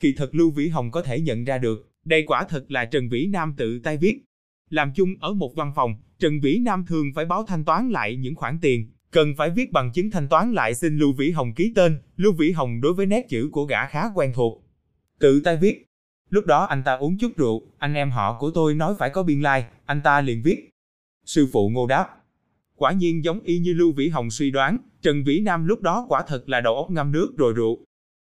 [0.00, 3.08] Kỳ thật Lưu Vĩ Hồng có thể nhận ra được, đây quả thật là Trần
[3.08, 4.24] Vĩ Nam tự tay viết.
[4.70, 8.16] Làm chung ở một văn phòng, Trần Vĩ Nam thường phải báo thanh toán lại
[8.16, 11.54] những khoản tiền, cần phải viết bằng chứng thanh toán lại xin Lưu Vĩ Hồng
[11.54, 11.98] ký tên.
[12.16, 14.64] Lưu Vĩ Hồng đối với nét chữ của gã khá quen thuộc.
[15.18, 15.87] Tự tay viết.
[16.30, 19.22] Lúc đó anh ta uống chút rượu, anh em họ của tôi nói phải có
[19.22, 20.70] biên lai, like, anh ta liền viết.
[21.24, 22.08] Sư phụ ngô đáp.
[22.76, 26.06] Quả nhiên giống y như Lưu Vĩ Hồng suy đoán, Trần Vĩ Nam lúc đó
[26.08, 27.78] quả thật là đầu óc ngâm nước rồi rượu.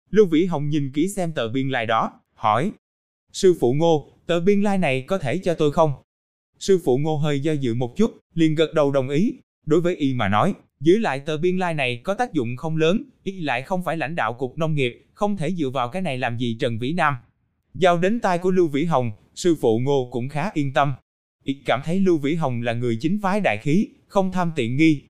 [0.09, 2.71] Lưu Vĩ Hồng nhìn kỹ xem tờ biên lai like đó, hỏi.
[3.33, 5.93] Sư phụ ngô, tờ biên lai like này có thể cho tôi không?
[6.59, 9.33] Sư phụ ngô hơi do dự một chút, liền gật đầu đồng ý.
[9.65, 12.57] Đối với y mà nói, giữ lại tờ biên lai like này có tác dụng
[12.57, 15.89] không lớn, y lại không phải lãnh đạo cục nông nghiệp, không thể dựa vào
[15.89, 17.15] cái này làm gì Trần Vĩ Nam.
[17.73, 20.93] Giao đến tai của Lưu Vĩ Hồng, sư phụ ngô cũng khá yên tâm.
[21.43, 24.77] Y cảm thấy Lưu Vĩ Hồng là người chính phái đại khí, không tham tiện
[24.77, 25.03] nghi.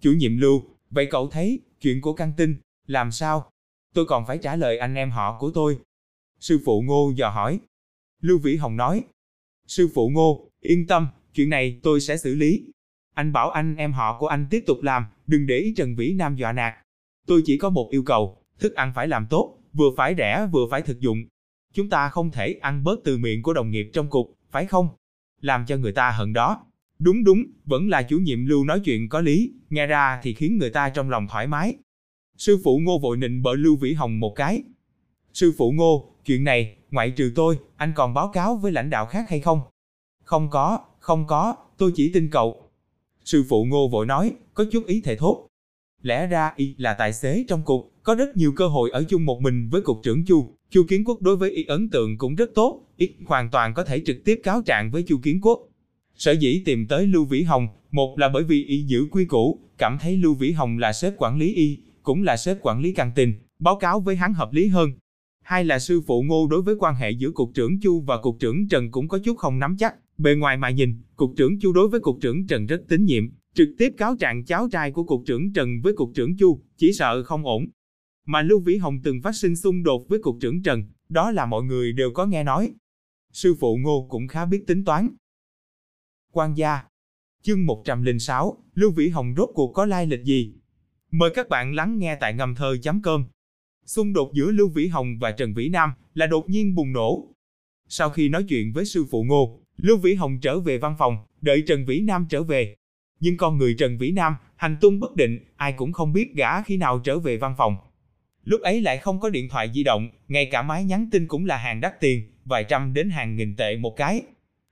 [0.00, 3.50] Chủ nhiệm Lưu, vậy cậu thấy, chuyện của căng tin, làm sao?
[3.94, 5.78] Tôi còn phải trả lời anh em họ của tôi.
[6.40, 7.60] Sư phụ ngô dò hỏi.
[8.20, 9.04] Lưu Vĩ Hồng nói.
[9.66, 12.64] Sư phụ ngô, yên tâm, chuyện này tôi sẽ xử lý.
[13.14, 16.12] Anh bảo anh em họ của anh tiếp tục làm, đừng để ý Trần Vĩ
[16.12, 16.74] Nam dọa nạt.
[17.26, 20.66] Tôi chỉ có một yêu cầu, thức ăn phải làm tốt, vừa phải rẻ vừa
[20.70, 21.18] phải thực dụng.
[21.74, 24.88] Chúng ta không thể ăn bớt từ miệng của đồng nghiệp trong cục, phải không?
[25.40, 26.66] Làm cho người ta hận đó.
[26.98, 30.58] Đúng đúng, vẫn là chủ nhiệm Lưu nói chuyện có lý, nghe ra thì khiến
[30.58, 31.74] người ta trong lòng thoải mái.
[32.36, 34.62] Sư phụ Ngô vội nịnh bợ Lưu Vĩ Hồng một cái.
[35.32, 39.06] Sư phụ Ngô, Chuyện này, ngoại trừ tôi, anh còn báo cáo với lãnh đạo
[39.06, 39.60] khác hay không?
[40.24, 42.70] Không có, không có, tôi chỉ tin cậu.
[43.24, 45.46] Sư phụ Ngô vội nói, có chút ý thể thốt.
[46.02, 49.24] Lẽ ra y là tài xế trong cục, có rất nhiều cơ hội ở chung
[49.24, 50.54] một mình với cục trưởng Chu.
[50.70, 53.84] Chu Kiến Quốc đối với y ấn tượng cũng rất tốt, y hoàn toàn có
[53.84, 55.68] thể trực tiếp cáo trạng với Chu Kiến Quốc.
[56.14, 59.58] Sở dĩ tìm tới Lưu Vĩ Hồng, một là bởi vì y giữ quy củ,
[59.78, 62.92] cảm thấy Lưu Vĩ Hồng là sếp quản lý y, cũng là sếp quản lý
[62.92, 64.92] căng tin, báo cáo với hắn hợp lý hơn.
[65.42, 68.36] Hai là sư phụ Ngô đối với quan hệ giữa cục trưởng Chu và cục
[68.40, 69.94] trưởng Trần cũng có chút không nắm chắc.
[70.18, 73.24] Bề ngoài mà nhìn, cục trưởng Chu đối với cục trưởng Trần rất tín nhiệm,
[73.58, 76.92] trực tiếp cáo trạng cháu trai của cục trưởng Trần với cục trưởng Chu, chỉ
[76.92, 77.66] sợ không ổn.
[78.26, 81.46] Mà Lưu Vĩ Hồng từng phát sinh xung đột với cục trưởng Trần, đó là
[81.46, 82.74] mọi người đều có nghe nói.
[83.32, 85.08] Sư phụ Ngô cũng khá biết tính toán.
[86.32, 86.82] Quan gia
[87.42, 90.54] Chương 106, Lưu Vĩ Hồng rốt cuộc có lai lịch gì?
[91.10, 93.24] Mời các bạn lắng nghe tại ngầm thơ chấm cơm.
[93.86, 97.34] Xung đột giữa Lưu Vĩ Hồng và Trần Vĩ Nam là đột nhiên bùng nổ.
[97.88, 101.16] Sau khi nói chuyện với sư phụ Ngô, Lưu Vĩ Hồng trở về văn phòng,
[101.40, 102.76] đợi Trần Vĩ Nam trở về.
[103.20, 106.62] Nhưng con người Trần Vĩ Nam, hành tung bất định, ai cũng không biết gã
[106.62, 107.76] khi nào trở về văn phòng.
[108.44, 111.46] Lúc ấy lại không có điện thoại di động, ngay cả máy nhắn tin cũng
[111.46, 114.22] là hàng đắt tiền, vài trăm đến hàng nghìn tệ một cái.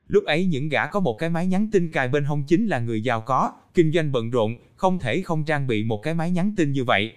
[0.07, 2.79] Lúc ấy những gã có một cái máy nhắn tin cài bên hông chính là
[2.79, 6.31] người giàu có, kinh doanh bận rộn, không thể không trang bị một cái máy
[6.31, 7.13] nhắn tin như vậy.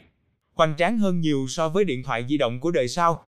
[0.53, 3.23] Hoành tráng hơn nhiều so với điện thoại di động của đời sau.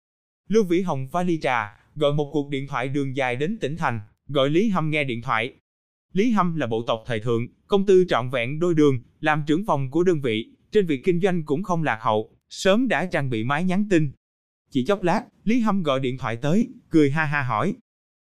[0.49, 3.77] Lưu Vĩ Hồng pha ly trà, gọi một cuộc điện thoại đường dài đến tỉnh
[3.77, 5.53] thành, gọi Lý Hâm nghe điện thoại.
[6.13, 9.65] Lý Hâm là bộ tộc thời thượng, công tư trọn vẹn đôi đường, làm trưởng
[9.67, 13.31] phòng của đơn vị, trên việc kinh doanh cũng không lạc hậu, sớm đã trang
[13.31, 14.11] bị máy nhắn tin.
[14.71, 17.75] Chỉ chốc lát, Lý Hâm gọi điện thoại tới, cười ha ha hỏi.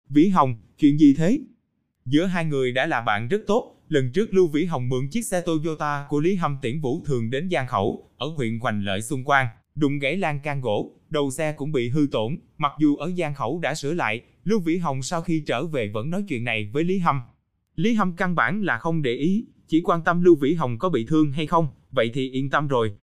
[0.09, 1.41] Vĩ Hồng, chuyện gì thế?
[2.05, 5.23] Giữa hai người đã là bạn rất tốt, lần trước Lưu Vĩ Hồng mượn chiếc
[5.23, 9.03] xe Toyota của Lý Hâm tiễn Vũ Thường đến Giang Khẩu, ở huyện Hoành Lợi
[9.03, 12.97] Xuân Quan, đụng gãy lan can gỗ, đầu xe cũng bị hư tổn, mặc dù
[12.97, 16.25] ở Giang Khẩu đã sửa lại, Lưu Vĩ Hồng sau khi trở về vẫn nói
[16.29, 17.21] chuyện này với Lý Hâm.
[17.77, 20.89] Lý Hâm căn bản là không để ý, chỉ quan tâm Lưu Vĩ Hồng có
[20.89, 22.97] bị thương hay không, vậy thì yên tâm rồi.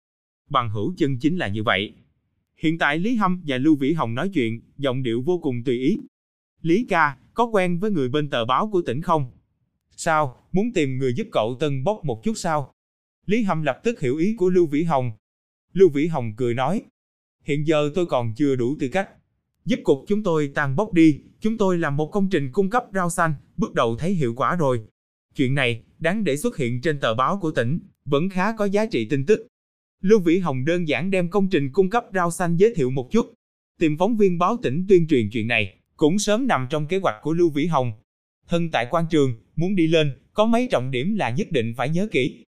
[0.50, 1.94] Bằng hữu chân chính là như vậy.
[2.56, 5.78] Hiện tại Lý Hâm và Lưu Vĩ Hồng nói chuyện, giọng điệu vô cùng tùy
[5.78, 5.98] ý.
[6.62, 9.30] Lý ca, có quen với người bên tờ báo của tỉnh không?
[9.96, 12.74] Sao, muốn tìm người giúp cậu tân bốc một chút sao?
[13.26, 15.12] Lý Hâm lập tức hiểu ý của Lưu Vĩ Hồng.
[15.72, 16.82] Lưu Vĩ Hồng cười nói,
[17.44, 19.08] hiện giờ tôi còn chưa đủ tư cách.
[19.68, 22.84] Giúp cục chúng tôi tan bốc đi, chúng tôi làm một công trình cung cấp
[22.94, 24.80] rau xanh, bước đầu thấy hiệu quả rồi.
[25.36, 28.86] Chuyện này, đáng để xuất hiện trên tờ báo của tỉnh, vẫn khá có giá
[28.86, 29.46] trị tin tức.
[30.02, 33.08] Lưu Vĩ Hồng đơn giản đem công trình cung cấp rau xanh giới thiệu một
[33.10, 33.32] chút.
[33.78, 37.16] Tìm phóng viên báo tỉnh tuyên truyền chuyện này, cũng sớm nằm trong kế hoạch
[37.22, 37.92] của Lưu Vĩ Hồng.
[38.48, 41.88] Thân tại quan trường, muốn đi lên, có mấy trọng điểm là nhất định phải
[41.88, 42.44] nhớ kỹ.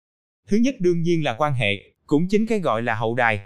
[0.48, 3.40] Thứ nhất đương nhiên là quan hệ, cũng chính cái gọi là hậu đài.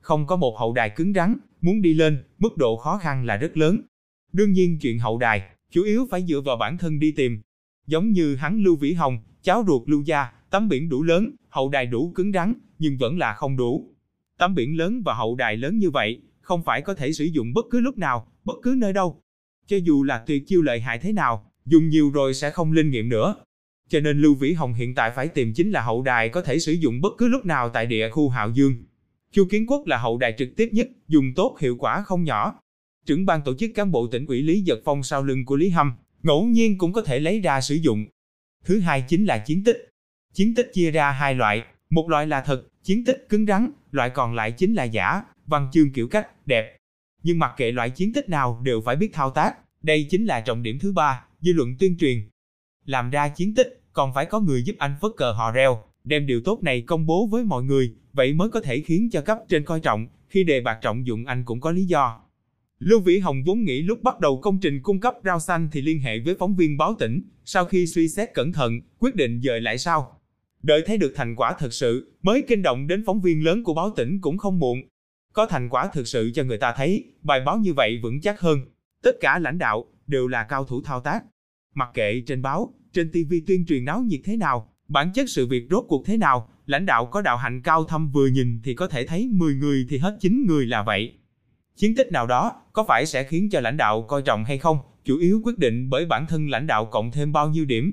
[0.00, 3.36] Không có một hậu đài cứng rắn, muốn đi lên, mức độ khó khăn là
[3.36, 3.80] rất lớn.
[4.32, 7.40] Đương nhiên chuyện hậu đài, chủ yếu phải dựa vào bản thân đi tìm.
[7.86, 11.68] Giống như hắn Lưu Vĩ Hồng, cháu ruột Lưu Gia, tấm biển đủ lớn, hậu
[11.68, 13.94] đài đủ cứng rắn, nhưng vẫn là không đủ.
[14.38, 17.52] Tấm biển lớn và hậu đài lớn như vậy, không phải có thể sử dụng
[17.54, 19.22] bất cứ lúc nào, bất cứ nơi đâu.
[19.66, 22.90] Cho dù là tuyệt chiêu lợi hại thế nào, dùng nhiều rồi sẽ không linh
[22.90, 23.34] nghiệm nữa.
[23.88, 26.58] Cho nên Lưu Vĩ Hồng hiện tại phải tìm chính là hậu đài có thể
[26.58, 28.74] sử dụng bất cứ lúc nào tại địa khu Hạo Dương.
[29.36, 32.60] Chu Kiến Quốc là hậu đại trực tiếp nhất, dùng tốt hiệu quả không nhỏ.
[33.06, 35.68] Trưởng ban tổ chức cán bộ tỉnh ủy Lý Giật Phong sau lưng của Lý
[35.68, 38.06] Hâm, ngẫu nhiên cũng có thể lấy ra sử dụng.
[38.64, 39.88] Thứ hai chính là chiến tích.
[40.34, 44.10] Chiến tích chia ra hai loại, một loại là thật, chiến tích cứng rắn, loại
[44.10, 46.76] còn lại chính là giả, văn chương kiểu cách, đẹp.
[47.22, 50.40] Nhưng mặc kệ loại chiến tích nào đều phải biết thao tác, đây chính là
[50.40, 52.28] trọng điểm thứ ba, dư luận tuyên truyền.
[52.84, 56.26] Làm ra chiến tích, còn phải có người giúp anh phất cờ hò reo, đem
[56.26, 59.38] điều tốt này công bố với mọi người, vậy mới có thể khiến cho cấp
[59.48, 62.20] trên coi trọng, khi đề bạc trọng dụng anh cũng có lý do.
[62.78, 65.82] Lưu Vĩ Hồng vốn nghĩ lúc bắt đầu công trình cung cấp rau xanh thì
[65.82, 69.40] liên hệ với phóng viên báo tỉnh, sau khi suy xét cẩn thận, quyết định
[69.44, 70.20] dời lại sau.
[70.62, 73.74] Đợi thấy được thành quả thực sự, mới kinh động đến phóng viên lớn của
[73.74, 74.82] báo tỉnh cũng không muộn.
[75.32, 78.40] Có thành quả thực sự cho người ta thấy, bài báo như vậy vững chắc
[78.40, 78.60] hơn.
[79.02, 81.24] Tất cả lãnh đạo đều là cao thủ thao tác.
[81.74, 85.46] Mặc kệ trên báo, trên TV tuyên truyền náo nhiệt thế nào, bản chất sự
[85.46, 88.74] việc rốt cuộc thế nào, lãnh đạo có đạo hạnh cao thâm vừa nhìn thì
[88.74, 91.12] có thể thấy 10 người thì hết 9 người là vậy.
[91.76, 94.78] Chiến tích nào đó có phải sẽ khiến cho lãnh đạo coi trọng hay không,
[95.04, 97.92] chủ yếu quyết định bởi bản thân lãnh đạo cộng thêm bao nhiêu điểm.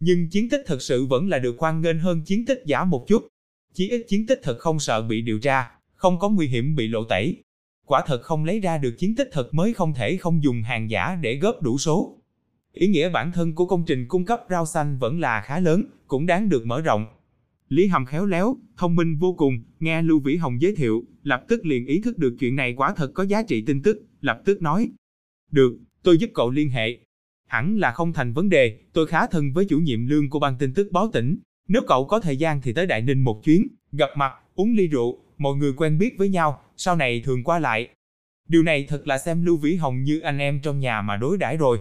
[0.00, 3.04] Nhưng chiến tích thật sự vẫn là được quan nghênh hơn chiến tích giả một
[3.08, 3.26] chút.
[3.74, 6.88] Chỉ ít chiến tích thật không sợ bị điều tra, không có nguy hiểm bị
[6.88, 7.42] lộ tẩy.
[7.86, 10.90] Quả thật không lấy ra được chiến tích thật mới không thể không dùng hàng
[10.90, 12.18] giả để góp đủ số.
[12.72, 15.84] Ý nghĩa bản thân của công trình cung cấp rau xanh vẫn là khá lớn,
[16.06, 17.06] cũng đáng được mở rộng.
[17.68, 21.44] Lý Hầm khéo léo, thông minh vô cùng, nghe Lưu Vĩ Hồng giới thiệu, lập
[21.48, 24.42] tức liền ý thức được chuyện này quả thật có giá trị tin tức, lập
[24.44, 24.90] tức nói.
[25.50, 26.98] Được, tôi giúp cậu liên hệ.
[27.46, 30.58] Hẳn là không thành vấn đề, tôi khá thân với chủ nhiệm lương của ban
[30.58, 31.38] tin tức báo tỉnh.
[31.68, 34.86] Nếu cậu có thời gian thì tới Đại Ninh một chuyến, gặp mặt, uống ly
[34.86, 37.88] rượu, mọi người quen biết với nhau, sau này thường qua lại.
[38.48, 41.38] Điều này thật là xem Lưu Vĩ Hồng như anh em trong nhà mà đối
[41.38, 41.78] đãi rồi.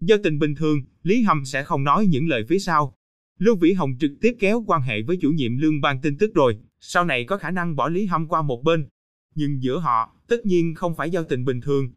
[0.00, 2.94] Do tình bình thường, Lý Hầm sẽ không nói những lời phía sau.
[3.42, 6.34] Lưu Vĩ Hồng trực tiếp kéo quan hệ với chủ nhiệm lương ban tin tức
[6.34, 8.86] rồi, sau này có khả năng bỏ Lý Hâm qua một bên.
[9.34, 11.92] Nhưng giữa họ, tất nhiên không phải giao tình bình thường.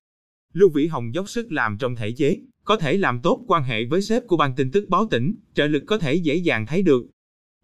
[0.53, 3.85] Lưu Vĩ Hồng dốc sức làm trong thể chế, có thể làm tốt quan hệ
[3.85, 6.81] với sếp của ban tin tức báo tỉnh, trợ lực có thể dễ dàng thấy
[6.81, 7.07] được.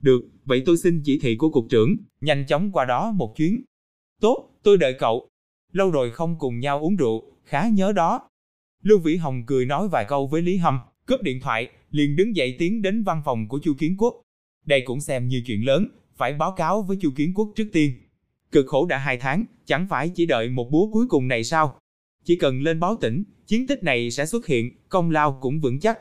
[0.01, 3.63] Được, vậy tôi xin chỉ thị của cục trưởng, nhanh chóng qua đó một chuyến.
[4.19, 5.29] Tốt, tôi đợi cậu.
[5.71, 8.29] Lâu rồi không cùng nhau uống rượu, khá nhớ đó.
[8.83, 12.35] Lưu Vĩ Hồng cười nói vài câu với Lý Hâm, cướp điện thoại, liền đứng
[12.35, 14.21] dậy tiến đến văn phòng của Chu Kiến Quốc.
[14.65, 17.93] Đây cũng xem như chuyện lớn, phải báo cáo với Chu Kiến Quốc trước tiên.
[18.51, 21.79] Cực khổ đã hai tháng, chẳng phải chỉ đợi một búa cuối cùng này sao?
[22.23, 25.79] Chỉ cần lên báo tỉnh, chiến tích này sẽ xuất hiện, công lao cũng vững
[25.79, 25.99] chắc.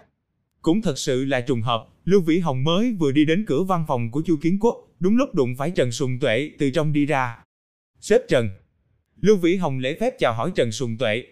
[0.62, 3.84] Cũng thật sự là trùng hợp, Lưu Vĩ Hồng mới vừa đi đến cửa văn
[3.88, 7.06] phòng của Chu Kiến Quốc, đúng lúc đụng phải Trần Sùng Tuệ từ trong đi
[7.06, 7.44] ra.
[8.00, 8.48] Sếp Trần.
[9.20, 11.24] Lưu Vĩ Hồng lễ phép chào hỏi Trần Sùng Tuệ.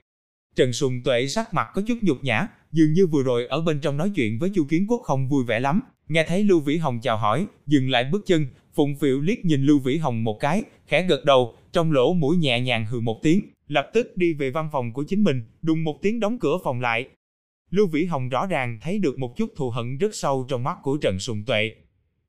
[0.58, 3.80] Trần Sùng Tuệ sắc mặt có chút nhục nhã, dường như vừa rồi ở bên
[3.80, 6.76] trong nói chuyện với Chu Kiến Quốc không vui vẻ lắm, nghe thấy Lưu Vĩ
[6.76, 10.40] Hồng chào hỏi, dừng lại bước chân, phụng Phiệu liếc nhìn Lưu Vĩ Hồng một
[10.40, 14.32] cái, khẽ gật đầu, trong lỗ mũi nhẹ nhàng hừ một tiếng, lập tức đi
[14.32, 17.08] về văn phòng của chính mình, đùng một tiếng đóng cửa phòng lại.
[17.70, 20.78] Lưu Vĩ Hồng rõ ràng thấy được một chút thù hận rất sâu trong mắt
[20.82, 21.72] của Trần Sùng Tuệ.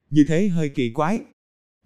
[0.09, 1.19] Như thế hơi kỳ quái.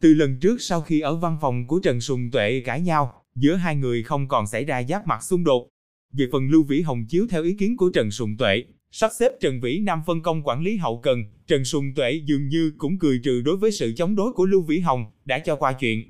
[0.02, 3.56] Từ lần trước sau khi ở văn phòng của Trần Sùng Tuệ cãi nhau, giữa
[3.56, 5.70] hai người không còn xảy ra giáp mặt xung đột.
[6.14, 9.32] Về phần Lưu Vĩ Hồng chiếu theo ý kiến của Trần Sùng Tuệ, sắp xếp
[9.42, 13.00] Trần Vĩ Nam phân công quản lý hậu cần, Trần Sùng Tuệ dường như cũng
[13.00, 16.04] cười trừ đối với sự chống đối của Lưu Vĩ Hồng, đã cho qua chuyện.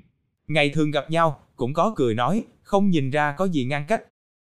[0.48, 4.02] Ngày thường gặp nhau, cũng có cười nói, không nhìn ra có gì ngăn cách.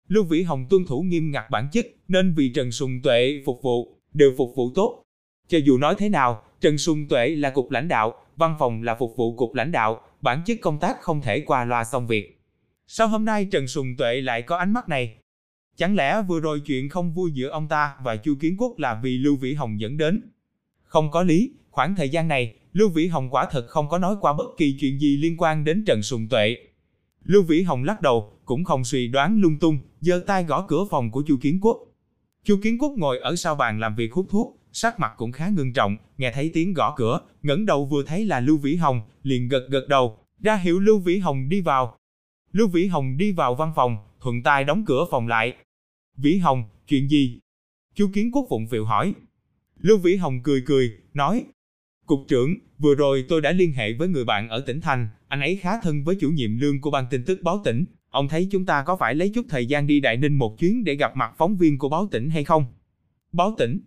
[0.09, 3.61] Lưu Vĩ Hồng tuân thủ nghiêm ngặt bản chất, nên vì Trần Sùng Tuệ phục
[3.63, 5.03] vụ, đều phục vụ tốt.
[5.49, 8.95] Cho dù nói thế nào, Trần Sùng Tuệ là cục lãnh đạo, văn phòng là
[8.95, 12.41] phục vụ cục lãnh đạo, bản chất công tác không thể qua loa xong việc.
[12.87, 15.17] Sao hôm nay Trần Sùng Tuệ lại có ánh mắt này?
[15.79, 19.01] Chẳng lẽ vừa rồi chuyện không vui giữa ông ta và Chu Kiến Quốc là
[19.03, 20.31] vì Lưu Vĩ Hồng dẫn đến?
[20.85, 24.17] Không có lý, khoảng thời gian này, Lưu Vĩ Hồng quả thật không có nói
[24.21, 26.57] qua bất kỳ chuyện gì liên quan đến Trần Sùng Tuệ.
[27.25, 30.85] Lưu Vĩ Hồng lắc đầu, cũng không suy đoán lung tung, giơ tay gõ cửa
[30.91, 31.79] phòng của Chu Kiến Quốc.
[32.45, 35.49] Chu Kiến Quốc ngồi ở sau bàn làm việc hút thuốc, sắc mặt cũng khá
[35.49, 39.01] ngưng trọng, nghe thấy tiếng gõ cửa, ngẩng đầu vừa thấy là Lưu Vĩ Hồng,
[39.23, 41.97] liền gật gật đầu, ra hiệu Lưu Vĩ Hồng đi vào.
[42.53, 45.55] Lưu Vĩ Hồng đi vào văn phòng, thuận tay đóng cửa phòng lại.
[46.23, 47.39] Vĩ Hồng, chuyện gì?
[47.95, 49.15] Chu Kiến Quốc phụng vịu hỏi.
[49.81, 51.45] Lưu Vĩ Hồng cười cười, nói,
[52.07, 55.41] Cục trưởng, vừa rồi tôi đã liên hệ với người bạn ở tỉnh Thành, anh
[55.41, 57.85] ấy khá thân với chủ nhiệm lương của ban tin tức báo tỉnh.
[58.11, 60.85] Ông thấy chúng ta có phải lấy chút thời gian đi Đại Ninh một chuyến
[60.85, 62.65] để gặp mặt phóng viên của báo tỉnh hay không?
[63.33, 63.81] Báo tỉnh.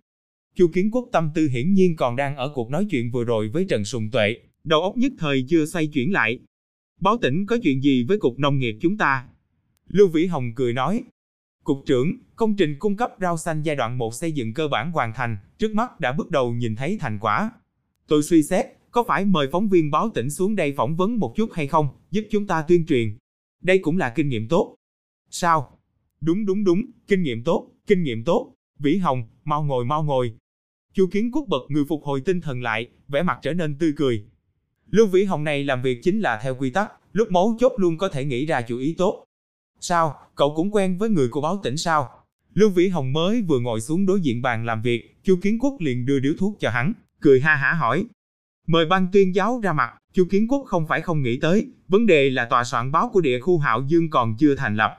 [0.56, 3.50] Chu Kiến Quốc tâm tư hiển nhiên còn đang ở cuộc nói chuyện vừa rồi
[3.50, 6.40] với Trần Sùng Tuệ, đầu óc nhất thời chưa xoay chuyển lại.
[7.02, 9.26] Báo tỉnh có chuyện gì với cục nông nghiệp chúng ta?
[9.88, 11.04] Lưu Vĩ Hồng cười nói.
[11.64, 14.92] Cục trưởng, công trình cung cấp rau xanh giai đoạn 1 xây dựng cơ bản
[14.92, 17.52] hoàn thành, trước mắt đã bước đầu nhìn thấy thành quả,
[18.12, 21.34] Tôi suy xét, có phải mời phóng viên báo tỉnh xuống đây phỏng vấn một
[21.36, 23.18] chút hay không, giúp chúng ta tuyên truyền.
[23.62, 24.76] Đây cũng là kinh nghiệm tốt.
[25.30, 25.80] Sao?
[26.22, 28.54] Đúng đúng đúng, kinh nghiệm tốt, kinh nghiệm tốt.
[28.80, 30.34] Vĩ Hồng, mau ngồi mau ngồi.
[30.94, 33.94] Chu Kiến Quốc bật người phục hồi tinh thần lại, vẻ mặt trở nên tươi
[33.98, 34.26] cười.
[34.90, 37.98] Lưu Vĩ Hồng này làm việc chính là theo quy tắc, lúc mấu chốt luôn
[37.98, 39.26] có thể nghĩ ra chủ ý tốt.
[39.84, 42.10] Sao, cậu cũng quen với người của báo tỉnh sao?
[42.54, 45.76] Lưu Vĩ Hồng mới vừa ngồi xuống đối diện bàn làm việc, Chu Kiến Quốc
[45.80, 48.06] liền đưa điếu thuốc cho hắn, cười ha hả hỏi.
[48.68, 52.06] Mời ban tuyên giáo ra mặt, Chu Kiến Quốc không phải không nghĩ tới, vấn
[52.06, 54.98] đề là tòa soạn báo của địa khu Hạo Dương còn chưa thành lập.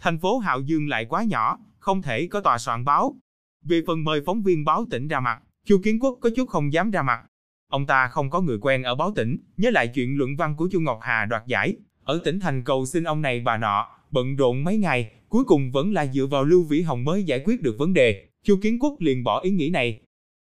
[0.00, 3.16] Thành phố Hạo Dương lại quá nhỏ, không thể có tòa soạn báo.
[3.64, 6.72] Về phần mời phóng viên báo tỉnh ra mặt, Chu Kiến Quốc có chút không
[6.72, 7.20] dám ra mặt.
[7.70, 10.68] Ông ta không có người quen ở báo tỉnh, nhớ lại chuyện luận văn của
[10.72, 14.36] Chu Ngọc Hà đoạt giải, ở tỉnh thành cầu xin ông này bà nọ, bận
[14.36, 17.62] rộn mấy ngày, cuối cùng vẫn là dựa vào Lưu Vĩ Hồng mới giải quyết
[17.62, 18.28] được vấn đề.
[18.42, 20.00] Chu Kiến Quốc liền bỏ ý nghĩ này.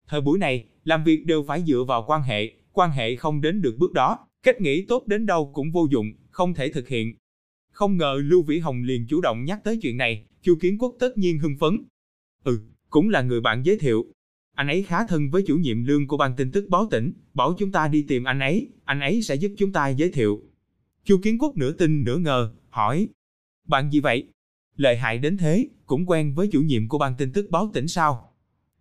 [0.08, 3.62] Thời buổi này, làm việc đều phải dựa vào quan hệ, quan hệ không đến
[3.62, 7.16] được bước đó, cách nghĩ tốt đến đâu cũng vô dụng, không thể thực hiện.
[7.72, 10.96] Không ngờ Lưu Vĩ Hồng liền chủ động nhắc tới chuyện này, Chu Kiến Quốc
[11.00, 11.84] tất nhiên hưng phấn.
[12.44, 14.06] Ừ, cũng là người bạn giới thiệu.
[14.56, 17.54] Anh ấy khá thân với chủ nhiệm lương của ban tin tức báo tỉnh, bảo
[17.58, 20.42] chúng ta đi tìm anh ấy, anh ấy sẽ giúp chúng ta giới thiệu.
[21.04, 23.08] Chu Kiến Quốc nửa tin nửa ngờ, hỏi.
[23.66, 24.28] Bạn gì vậy?
[24.76, 27.88] Lợi hại đến thế, cũng quen với chủ nhiệm của ban tin tức báo tỉnh
[27.88, 28.32] sao?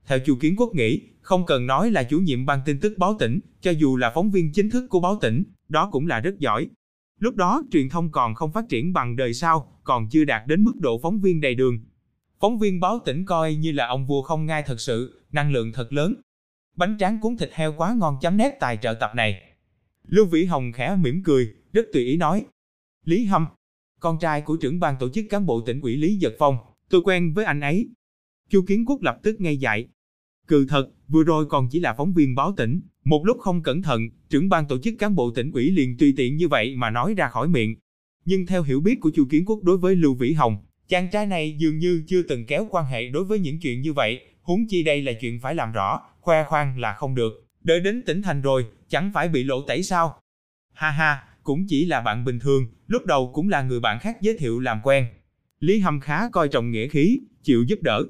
[0.07, 3.16] Theo Chu Kiến Quốc nghĩ, không cần nói là chủ nhiệm ban tin tức báo
[3.18, 6.38] tỉnh, cho dù là phóng viên chính thức của báo tỉnh, đó cũng là rất
[6.38, 6.68] giỏi.
[7.18, 10.64] Lúc đó truyền thông còn không phát triển bằng đời sau, còn chưa đạt đến
[10.64, 11.79] mức độ phóng viên đầy đường.
[12.40, 15.73] Phóng viên báo tỉnh coi như là ông vua không ngai thật sự, năng lượng
[15.73, 16.14] thật lớn.
[16.77, 19.42] Bánh tráng cuốn thịt heo quá ngon chấm nét tài trợ tập này.
[20.09, 22.44] Lưu Vĩ Hồng khẽ mỉm cười, rất tùy ý nói.
[23.05, 23.47] Lý Hâm,
[24.05, 26.57] con trai của trưởng ban tổ chức cán bộ tỉnh ủy Lý Giật Phong,
[26.90, 27.88] tôi quen với anh ấy.
[28.51, 29.88] Chu Kiến Quốc lập tức ngay dạy.
[30.49, 33.83] Cừ thật, vừa rồi còn chỉ là phóng viên báo tỉnh, một lúc không cẩn
[33.83, 36.90] thận, trưởng ban tổ chức cán bộ tỉnh ủy liền tùy tiện như vậy mà
[36.90, 37.77] nói ra khỏi miệng.
[38.25, 40.57] Nhưng theo hiểu biết của Chu Kiến Quốc đối với Lưu Vĩ Hồng,
[40.88, 43.93] chàng trai này dường như chưa từng kéo quan hệ đối với những chuyện như
[43.93, 47.47] vậy, huống chi đây là chuyện phải làm rõ, khoe khoang là không được.
[47.62, 50.19] Đợi đến tỉnh thành rồi, chẳng phải bị lộ tẩy sao?
[50.73, 54.16] Ha ha, cũng chỉ là bạn bình thường, lúc đầu cũng là người bạn khác
[54.20, 55.07] giới thiệu làm quen.
[55.61, 58.04] Lý Hâm khá coi trọng nghĩa khí, chịu giúp đỡ.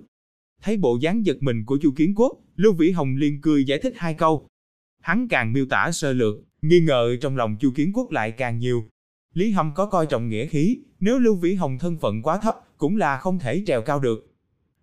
[0.62, 3.78] Thấy bộ dáng giật mình của Chu Kiến Quốc, Lưu Vĩ Hồng liền cười giải
[3.82, 4.48] thích hai câu.
[5.00, 8.58] Hắn càng miêu tả sơ lược, nghi ngờ trong lòng Chu Kiến Quốc lại càng
[8.58, 8.84] nhiều.
[9.34, 12.54] Lý Hâm có coi trọng nghĩa khí, nếu Lưu Vĩ Hồng thân phận quá thấp,
[12.78, 14.30] cũng là không thể trèo cao được.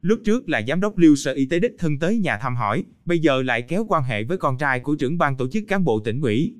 [0.01, 2.83] Lúc trước là giám đốc Lưu Sở Y tế đích thân tới nhà thăm hỏi,
[3.05, 5.83] bây giờ lại kéo quan hệ với con trai của trưởng ban tổ chức cán
[5.83, 6.55] bộ tỉnh ủy.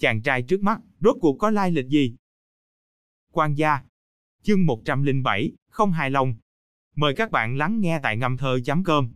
[0.00, 2.14] Chàng trai trước mắt, rốt cuộc có lai lịch gì?
[3.32, 3.80] Quan gia
[4.42, 6.34] Chương 107, không hài lòng.
[6.96, 9.12] Mời các bạn lắng nghe tại ngâm thơ chấm cơm.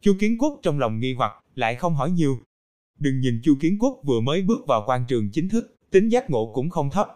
[0.00, 2.38] Chu Kiến Quốc trong lòng nghi hoặc, lại không hỏi nhiều.
[2.98, 6.30] Đừng nhìn Chu Kiến Quốc vừa mới bước vào quan trường chính thức, tính giác
[6.30, 7.08] ngộ cũng không thấp.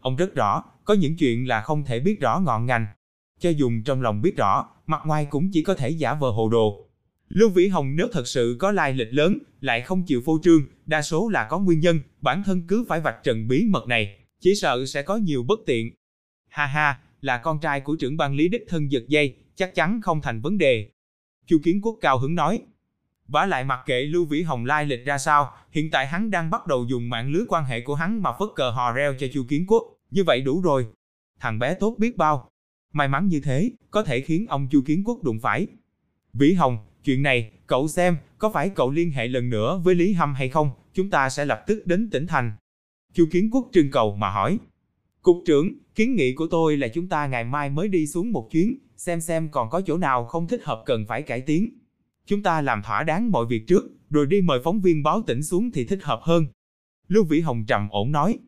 [0.00, 2.86] Ông rất rõ, có những chuyện là không thể biết rõ ngọn ngành.
[3.38, 6.48] Cho dùng trong lòng biết rõ, mặt ngoài cũng chỉ có thể giả vờ hồ
[6.48, 6.89] đồ.
[7.34, 10.62] Lưu Vĩ Hồng nếu thật sự có lai lịch lớn, lại không chịu phô trương,
[10.86, 14.18] đa số là có nguyên nhân, bản thân cứ phải vạch trần bí mật này,
[14.40, 15.90] chỉ sợ sẽ có nhiều bất tiện.
[16.48, 20.00] Ha ha, là con trai của trưởng ban lý đích thân giật dây, chắc chắn
[20.00, 20.90] không thành vấn đề.
[21.46, 22.62] Chu Kiến Quốc cao hứng nói.
[23.28, 26.50] Vả lại mặc kệ Lưu Vĩ Hồng lai lịch ra sao, hiện tại hắn đang
[26.50, 29.26] bắt đầu dùng mạng lưới quan hệ của hắn mà phất cờ hò reo cho
[29.32, 30.86] Chu Kiến Quốc, như vậy đủ rồi.
[31.40, 32.50] Thằng bé tốt biết bao.
[32.92, 35.66] May mắn như thế, có thể khiến ông Chu Kiến Quốc đụng phải.
[36.32, 40.12] Vĩ Hồng, chuyện này, cậu xem, có phải cậu liên hệ lần nữa với Lý
[40.12, 42.52] Hâm hay không, chúng ta sẽ lập tức đến tỉnh thành.
[43.14, 44.58] Chu Kiến Quốc trưng cầu mà hỏi.
[45.22, 48.48] Cục trưởng, kiến nghị của tôi là chúng ta ngày mai mới đi xuống một
[48.50, 51.78] chuyến, xem xem còn có chỗ nào không thích hợp cần phải cải tiến.
[52.26, 55.42] Chúng ta làm thỏa đáng mọi việc trước, rồi đi mời phóng viên báo tỉnh
[55.42, 56.46] xuống thì thích hợp hơn.
[57.08, 58.38] Lưu Vĩ Hồng trầm ổn nói.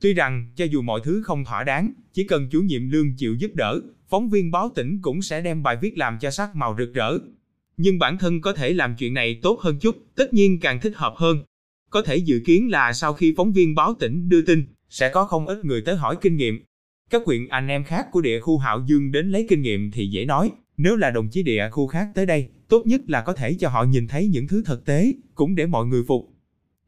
[0.00, 3.34] Tuy rằng, cho dù mọi thứ không thỏa đáng, chỉ cần chủ nhiệm lương chịu
[3.34, 6.76] giúp đỡ, phóng viên báo tỉnh cũng sẽ đem bài viết làm cho sắc màu
[6.78, 7.18] rực rỡ.
[7.80, 10.92] Nhưng bản thân có thể làm chuyện này tốt hơn chút, tất nhiên càng thích
[10.96, 11.44] hợp hơn.
[11.90, 15.24] Có thể dự kiến là sau khi phóng viên báo tỉnh đưa tin, sẽ có
[15.24, 16.60] không ít người tới hỏi kinh nghiệm.
[17.10, 20.06] Các huyện anh em khác của địa khu Hạo Dương đến lấy kinh nghiệm thì
[20.06, 23.32] dễ nói, nếu là đồng chí địa khu khác tới đây, tốt nhất là có
[23.32, 26.30] thể cho họ nhìn thấy những thứ thực tế, cũng để mọi người phục.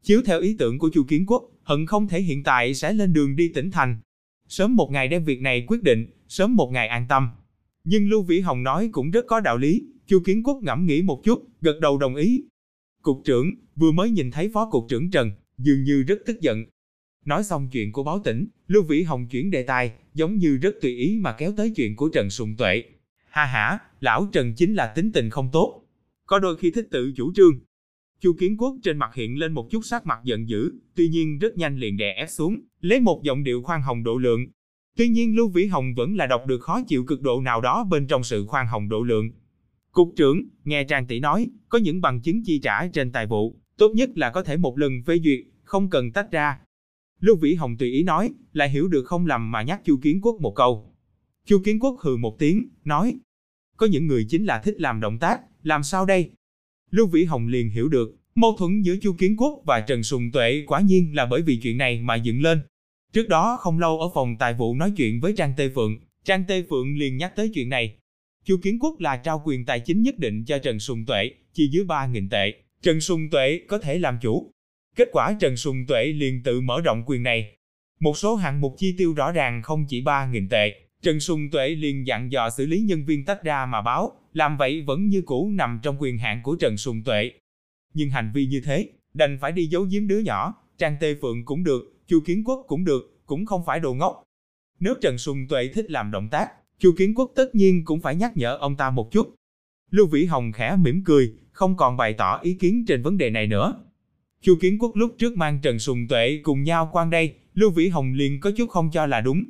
[0.03, 3.13] Chiếu theo ý tưởng của Chu Kiến Quốc, hận không thể hiện tại sẽ lên
[3.13, 3.99] đường đi tỉnh thành.
[4.47, 7.29] Sớm một ngày đem việc này quyết định, sớm một ngày an tâm.
[7.83, 11.01] Nhưng Lưu Vĩ Hồng nói cũng rất có đạo lý, Chu Kiến Quốc ngẫm nghĩ
[11.01, 12.43] một chút, gật đầu đồng ý.
[13.01, 16.65] Cục trưởng, vừa mới nhìn thấy Phó Cục trưởng Trần, dường như rất tức giận.
[17.25, 20.75] Nói xong chuyện của báo tỉnh, Lưu Vĩ Hồng chuyển đề tài, giống như rất
[20.81, 22.83] tùy ý mà kéo tới chuyện của Trần Sùng Tuệ.
[23.29, 25.83] Ha ha, lão Trần chính là tính tình không tốt.
[26.25, 27.59] Có đôi khi thích tự chủ trương.
[28.19, 31.39] Chu Kiến Quốc trên mặt hiện lên một chút sắc mặt giận dữ, tuy nhiên
[31.39, 34.47] rất nhanh liền đè ép xuống, lấy một giọng điệu khoan hồng độ lượng.
[34.97, 37.83] Tuy nhiên Lưu Vĩ Hồng vẫn là đọc được khó chịu cực độ nào đó
[37.83, 39.31] bên trong sự khoan hồng độ lượng.
[39.91, 43.55] Cục trưởng, nghe Trang Tỷ nói, có những bằng chứng chi trả trên tài vụ,
[43.77, 46.59] tốt nhất là có thể một lần phê duyệt, không cần tách ra.
[47.19, 50.21] Lưu Vĩ Hồng tùy ý nói, lại hiểu được không lầm mà nhắc Chu Kiến
[50.21, 50.95] Quốc một câu.
[51.45, 53.17] Chu Kiến Quốc hừ một tiếng, nói,
[53.77, 56.29] có những người chính là thích làm động tác, làm sao đây?
[56.91, 60.31] Lưu Vĩ Hồng liền hiểu được, mâu thuẫn giữa Chu Kiến Quốc và Trần Sùng
[60.31, 62.59] Tuệ quả nhiên là bởi vì chuyện này mà dựng lên.
[63.13, 66.43] Trước đó không lâu ở phòng tài vụ nói chuyện với Trang Tê Phượng, Trang
[66.47, 67.97] Tê Phượng liền nhắc tới chuyện này.
[68.45, 71.67] Chu Kiến Quốc là trao quyền tài chính nhất định cho Trần Sùng Tuệ, chỉ
[71.67, 72.53] dưới 3.000 tệ.
[72.81, 74.51] Trần Sùng Tuệ có thể làm chủ.
[74.95, 77.55] Kết quả Trần Sùng Tuệ liền tự mở rộng quyền này.
[77.99, 81.69] Một số hạng mục chi tiêu rõ ràng không chỉ 3.000 tệ, Trần Sùng Tuệ
[81.69, 85.21] liền dặn dò xử lý nhân viên tách ra mà báo, làm vậy vẫn như
[85.25, 87.31] cũ nằm trong quyền hạn của Trần Sùng Tuệ.
[87.93, 91.45] Nhưng hành vi như thế, đành phải đi giấu giếm đứa nhỏ, Trang Tê Phượng
[91.45, 94.23] cũng được, Chu Kiến Quốc cũng được, cũng không phải đồ ngốc.
[94.79, 96.49] Nếu Trần Sùng Tuệ thích làm động tác,
[96.81, 99.35] Chu Kiến Quốc tất nhiên cũng phải nhắc nhở ông ta một chút.
[99.91, 103.29] Lưu Vĩ Hồng khẽ mỉm cười, không còn bày tỏ ý kiến trên vấn đề
[103.29, 103.73] này nữa.
[104.41, 107.87] Chu Kiến Quốc lúc trước mang Trần Sùng Tuệ cùng nhau quan đây, Lưu Vĩ
[107.87, 109.43] Hồng liền có chút không cho là đúng.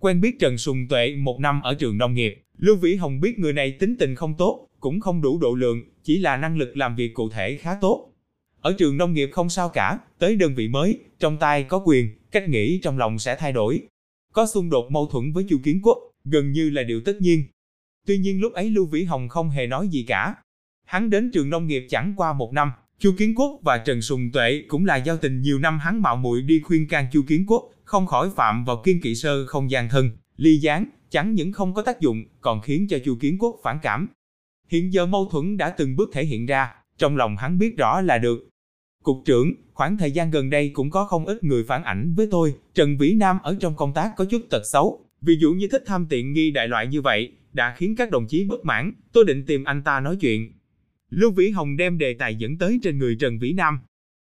[0.00, 3.38] Quen biết Trần Sùng Tuệ một năm ở trường nông nghiệp, Lưu Vĩ Hồng biết
[3.38, 6.76] người này tính tình không tốt, cũng không đủ độ lượng, chỉ là năng lực
[6.76, 8.10] làm việc cụ thể khá tốt.
[8.60, 12.08] ở trường nông nghiệp không sao cả, tới đơn vị mới, trong tay có quyền,
[12.30, 13.80] cách nghĩ trong lòng sẽ thay đổi.
[14.32, 17.44] Có xung đột mâu thuẫn với Chu Kiến Quốc, gần như là điều tất nhiên.
[18.06, 20.34] Tuy nhiên lúc ấy Lưu Vĩ Hồng không hề nói gì cả.
[20.84, 24.32] Hắn đến trường nông nghiệp chẳng qua một năm, Chu Kiến Quốc và Trần Sùng
[24.32, 27.44] Tuệ cũng là giao tình nhiều năm hắn mạo muội đi khuyên can Chu Kiến
[27.46, 31.52] Quốc, không khỏi phạm vào kiên kỵ sơ không gian thân, ly gián, chẳng những
[31.52, 34.08] không có tác dụng, còn khiến cho Chu Kiến Quốc phản cảm.
[34.68, 38.00] Hiện giờ mâu thuẫn đã từng bước thể hiện ra, trong lòng hắn biết rõ
[38.00, 38.48] là được.
[39.02, 42.28] Cục trưởng, khoảng thời gian gần đây cũng có không ít người phản ảnh với
[42.30, 45.68] tôi, Trần Vĩ Nam ở trong công tác có chút tật xấu, ví dụ như
[45.68, 48.92] thích tham tiện nghi đại loại như vậy, đã khiến các đồng chí bất mãn,
[49.12, 50.52] tôi định tìm anh ta nói chuyện.
[51.10, 53.78] Lưu Vĩ Hồng đem đề tài dẫn tới trên người Trần Vĩ Nam.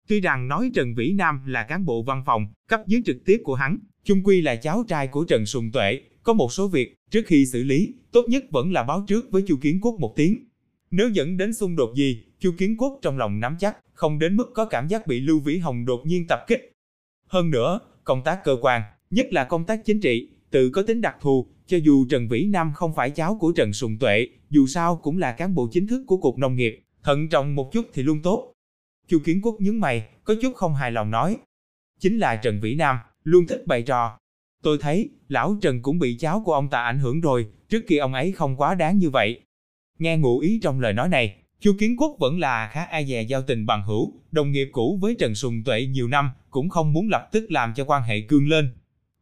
[0.09, 3.41] Tuy rằng nói Trần Vĩ Nam là cán bộ văn phòng, cấp dưới trực tiếp
[3.45, 6.95] của hắn, chung quy là cháu trai của Trần Sùng Tuệ, có một số việc,
[7.11, 10.13] trước khi xử lý, tốt nhất vẫn là báo trước với Chu Kiến Quốc một
[10.17, 10.45] tiếng.
[10.91, 14.37] Nếu dẫn đến xung đột gì, Chu Kiến Quốc trong lòng nắm chắc, không đến
[14.37, 16.73] mức có cảm giác bị Lưu Vĩ Hồng đột nhiên tập kích.
[17.27, 21.01] Hơn nữa, công tác cơ quan, nhất là công tác chính trị, tự có tính
[21.01, 24.67] đặc thù, cho dù Trần Vĩ Nam không phải cháu của Trần Sùng Tuệ, dù
[24.67, 27.87] sao cũng là cán bộ chính thức của Cục Nông nghiệp, thận trọng một chút
[27.93, 28.53] thì luôn tốt.
[29.09, 31.37] Chu Kiến Quốc nhướng mày, có chút không hài lòng nói.
[32.01, 34.19] Chính là Trần Vĩ Nam, luôn thích bày trò.
[34.63, 37.99] Tôi thấy, lão Trần cũng bị cháu của ông ta ảnh hưởng rồi, trước kia
[37.99, 39.41] ông ấy không quá đáng như vậy.
[39.99, 43.23] Nghe ngụ ý trong lời nói này, Chu Kiến Quốc vẫn là khá ai dè
[43.23, 46.93] giao tình bằng hữu, đồng nghiệp cũ với Trần Sùng Tuệ nhiều năm, cũng không
[46.93, 48.71] muốn lập tức làm cho quan hệ cương lên.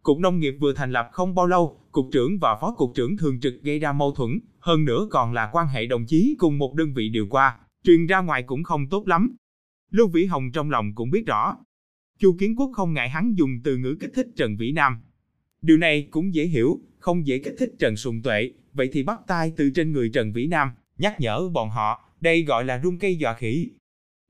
[0.09, 3.17] Cục Nông nghiệp vừa thành lập không bao lâu, cục trưởng và phó cục trưởng
[3.17, 6.59] thường trực gây ra mâu thuẫn, hơn nữa còn là quan hệ đồng chí cùng
[6.59, 9.37] một đơn vị điều qua, truyền ra ngoài cũng không tốt lắm.
[9.91, 11.57] Lưu Vĩ Hồng trong lòng cũng biết rõ.
[12.19, 15.01] Chu Kiến Quốc không ngại hắn dùng từ ngữ kích thích Trần Vĩ Nam.
[15.63, 19.21] Điều này cũng dễ hiểu, không dễ kích thích Trần Sùng Tuệ, vậy thì bắt
[19.27, 22.99] tay từ trên người Trần Vĩ Nam, nhắc nhở bọn họ, đây gọi là rung
[22.99, 23.71] cây dọa khỉ.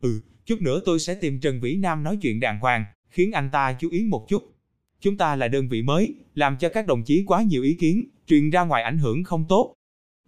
[0.02, 3.50] Ừ, chút nữa tôi sẽ tìm Trần Vĩ Nam nói chuyện đàng hoàng, khiến anh
[3.52, 4.57] ta chú ý một chút.
[5.00, 8.04] Chúng ta là đơn vị mới, làm cho các đồng chí quá nhiều ý kiến,
[8.26, 9.74] truyền ra ngoài ảnh hưởng không tốt.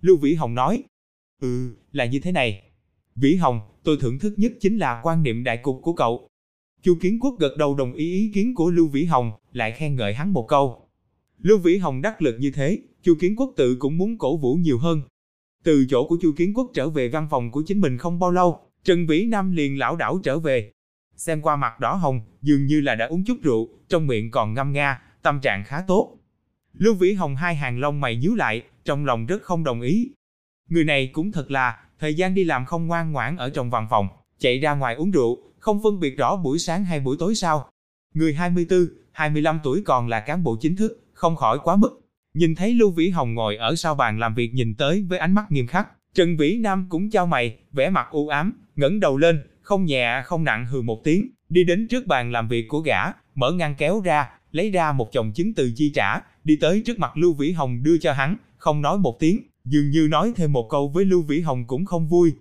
[0.01, 0.83] Lưu Vĩ Hồng nói,
[1.43, 2.63] ừ, là như thế này.
[3.17, 6.29] Vĩ Hồng, tôi thưởng thức nhất chính là quan niệm đại cục của cậu.
[6.83, 9.97] Chu Kiến Quốc gật đầu đồng ý ý kiến của Lưu Vĩ Hồng, lại khen
[9.97, 10.89] ngợi hắn một câu.
[11.39, 14.55] Lưu Vĩ Hồng đắc lực như thế, Chu Kiến Quốc tự cũng muốn cổ vũ
[14.55, 15.03] nhiều hơn.
[15.65, 18.31] Từ chỗ của Chu Kiến Quốc trở về văn phòng của chính mình không bao
[18.31, 20.73] lâu, Trần Vĩ Nam liền lão đảo trở về.
[21.21, 24.55] Xem qua mặt đỏ hồng, dường như là đã uống chút rượu, trong miệng còn
[24.55, 26.17] ngâm nga, tâm trạng khá tốt.
[26.73, 30.11] Lưu Vĩ Hồng hai hàng lông mày nhíu lại, trong lòng rất không đồng ý.
[30.69, 33.87] Người này cũng thật là, thời gian đi làm không ngoan ngoãn ở trong văn
[33.91, 34.09] phòng,
[34.39, 37.71] chạy ra ngoài uống rượu, không phân biệt rõ buổi sáng hay buổi tối sao.
[38.15, 42.01] Người 24, 25 tuổi còn là cán bộ chính thức, không khỏi quá mức.
[42.35, 45.35] Nhìn thấy Lưu Vĩ Hồng ngồi ở sau bàn làm việc nhìn tới với ánh
[45.35, 49.17] mắt nghiêm khắc, Trần Vĩ Nam cũng trao mày, vẻ mặt u ám, ngẩng đầu
[49.17, 52.81] lên, không nhẹ không nặng hừ một tiếng, đi đến trước bàn làm việc của
[52.81, 52.99] gã,
[53.35, 56.99] mở ngăn kéo ra, lấy ra một chồng chứng từ chi trả, đi tới trước
[56.99, 60.53] mặt Lưu Vĩ Hồng đưa cho hắn, không nói một tiếng, dường như nói thêm
[60.53, 62.33] một câu với Lưu Vĩ Hồng cũng không vui.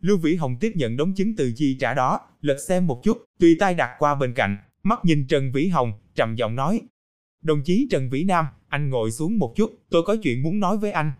[0.00, 3.24] Lưu Vĩ Hồng tiếp nhận đống chứng từ chi trả đó, lật xem một chút,
[3.38, 6.80] tùy tay đặt qua bên cạnh, mắt nhìn Trần Vĩ Hồng, trầm giọng nói.
[7.42, 10.76] Đồng chí Trần Vĩ Nam, anh ngồi xuống một chút, tôi có chuyện muốn nói
[10.76, 11.12] với anh.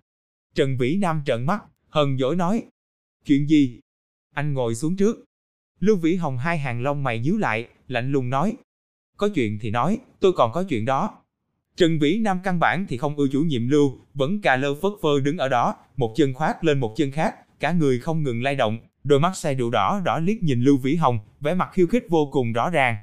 [0.54, 2.62] Trần Vĩ Nam trợn mắt, hờn dỗi nói.
[3.26, 3.80] Chuyện gì?
[4.34, 5.25] Anh ngồi xuống trước.
[5.80, 8.56] Lưu Vĩ Hồng hai hàng lông mày nhíu lại, lạnh lùng nói.
[9.16, 11.18] Có chuyện thì nói, tôi còn có chuyện đó.
[11.76, 14.92] Trần Vĩ Nam căn bản thì không ưa chủ nhiệm Lưu, vẫn cà lơ phất
[15.02, 18.42] phơ đứng ở đó, một chân khoát lên một chân khác, cả người không ngừng
[18.42, 21.68] lay động, đôi mắt say rượu đỏ đỏ liếc nhìn Lưu Vĩ Hồng, vẻ mặt
[21.72, 22.96] khiêu khích vô cùng rõ ràng.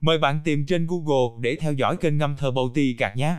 [0.00, 3.36] Mời bạn tìm trên Google để theo dõi kênh ngâm thơ bầu ti cạc nhé.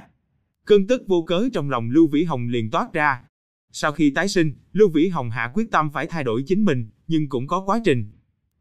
[0.66, 3.22] Cơn tức vô cớ trong lòng Lưu Vĩ Hồng liền toát ra.
[3.72, 6.90] Sau khi tái sinh, Lưu Vĩ Hồng hạ quyết tâm phải thay đổi chính mình,
[7.08, 8.12] nhưng cũng có quá trình.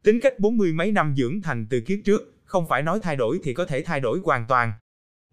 [0.03, 3.15] Tính cách bốn mươi mấy năm dưỡng thành từ kiếp trước, không phải nói thay
[3.15, 4.71] đổi thì có thể thay đổi hoàn toàn.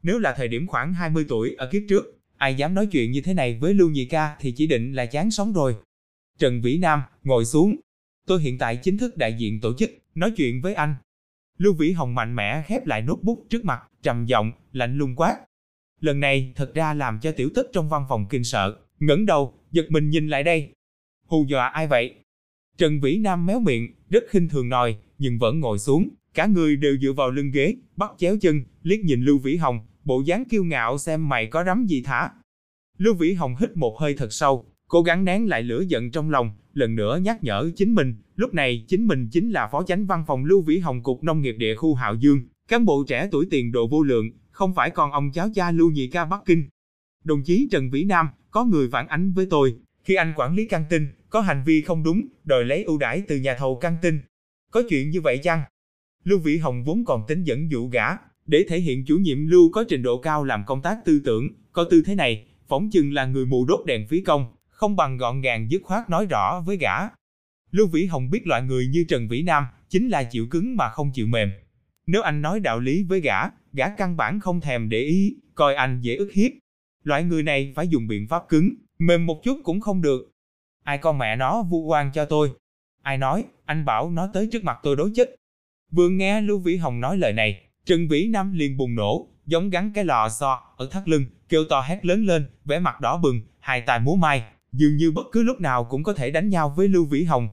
[0.02, 3.20] Nếu là thời điểm khoảng 20 tuổi ở kiếp trước, ai dám nói chuyện như
[3.20, 5.76] thế này với Lưu Nhị Ca thì chỉ định là chán sống rồi.
[6.38, 7.76] Trần Vĩ Nam, ngồi xuống.
[8.26, 10.94] Tôi hiện tại chính thức đại diện tổ chức, nói chuyện với anh.
[11.58, 15.36] Lưu Vĩ Hồng mạnh mẽ khép lại notebook trước mặt, trầm giọng, lạnh lùng quát.
[16.00, 19.54] Lần này thật ra làm cho tiểu tích trong văn phòng kinh sợ, ngẩng đầu,
[19.70, 20.72] giật mình nhìn lại đây.
[21.26, 22.14] Hù dọa ai vậy?
[22.78, 26.76] Trần Vĩ Nam méo miệng, rất khinh thường nói, nhưng vẫn ngồi xuống, cả người
[26.76, 30.44] đều dựa vào lưng ghế, bắt chéo chân, liếc nhìn Lưu Vĩ Hồng, bộ dáng
[30.44, 32.30] kiêu ngạo xem mày có rắm gì thả.
[32.98, 36.30] Lưu Vĩ Hồng hít một hơi thật sâu, cố gắng nén lại lửa giận trong
[36.30, 40.06] lòng, lần nữa nhắc nhở chính mình, lúc này chính mình chính là phó chánh
[40.06, 43.28] văn phòng Lưu Vĩ Hồng cục nông nghiệp địa khu Hạo Dương, cán bộ trẻ
[43.30, 46.40] tuổi tiền độ vô lượng, không phải con ông cháu cha Lưu Nhị Ca Bắc
[46.46, 46.68] Kinh.
[47.24, 50.66] Đồng chí Trần Vĩ Nam, có người phản ánh với tôi, khi anh quản lý
[50.68, 51.06] căng tin,
[51.36, 54.20] có hành vi không đúng, đòi lấy ưu đãi từ nhà thầu căng tin.
[54.70, 55.62] Có chuyện như vậy chăng?
[56.24, 58.06] Lưu Vĩ Hồng vốn còn tính dẫn dụ gã,
[58.46, 61.48] để thể hiện chủ nhiệm Lưu có trình độ cao làm công tác tư tưởng,
[61.72, 65.16] có tư thế này, phỏng chừng là người mù đốt đèn phí công, không bằng
[65.16, 66.94] gọn gàng dứt khoát nói rõ với gã.
[67.70, 70.88] Lưu Vĩ Hồng biết loại người như Trần Vĩ Nam, chính là chịu cứng mà
[70.88, 71.50] không chịu mềm.
[72.06, 73.40] Nếu anh nói đạo lý với gã,
[73.72, 76.52] gã căn bản không thèm để ý, coi anh dễ ức hiếp.
[77.02, 80.35] Loại người này phải dùng biện pháp cứng, mềm một chút cũng không được.
[80.86, 82.50] Ai con mẹ nó vu oan cho tôi?
[83.02, 85.34] Ai nói, anh bảo nó tới trước mặt tôi đối chết.
[85.90, 89.70] Vừa nghe Lưu Vĩ Hồng nói lời này, Trần Vĩ Nam liền bùng nổ, giống
[89.70, 93.18] gắn cái lò xo ở thắt lưng, kêu to hét lớn lên, vẻ mặt đỏ
[93.18, 96.48] bừng, hai tài múa mai, dường như bất cứ lúc nào cũng có thể đánh
[96.48, 97.48] nhau với Lưu Vĩ Hồng.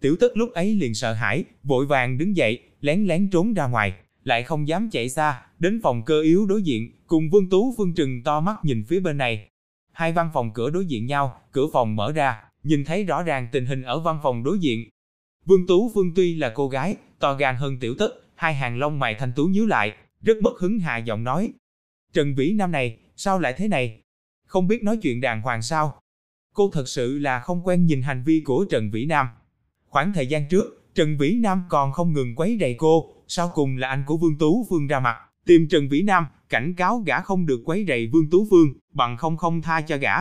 [0.00, 3.66] Tiểu Tất lúc ấy liền sợ hãi, vội vàng đứng dậy, lén lén trốn ra
[3.66, 3.92] ngoài,
[4.24, 7.94] lại không dám chạy xa, đến phòng cơ yếu đối diện, cùng Vương Tú Vương
[7.94, 9.48] Trừng to mắt nhìn phía bên này.
[9.92, 13.48] Hai văn phòng cửa đối diện nhau, cửa phòng mở ra, nhìn thấy rõ ràng
[13.52, 14.88] tình hình ở văn phòng đối diện.
[15.44, 18.98] Vương Tú Vương tuy là cô gái, to gan hơn Tiểu Tất, hai hàng lông
[18.98, 19.92] mày thanh tú nhíu lại,
[20.22, 21.52] rất bất hứng hạ giọng nói.
[22.12, 24.00] Trần Vĩ Nam này, sao lại thế này?
[24.46, 26.00] Không biết nói chuyện đàng hoàng sao?
[26.54, 29.26] Cô thật sự là không quen nhìn hành vi của Trần Vĩ Nam.
[29.86, 33.76] Khoảng thời gian trước, Trần Vĩ Nam còn không ngừng quấy rầy cô, sau cùng
[33.76, 37.20] là anh của Vương Tú Vương ra mặt, tìm Trần Vĩ Nam, cảnh cáo gã
[37.20, 40.16] không được quấy rầy Vương Tú Vương, bằng không không tha cho gã.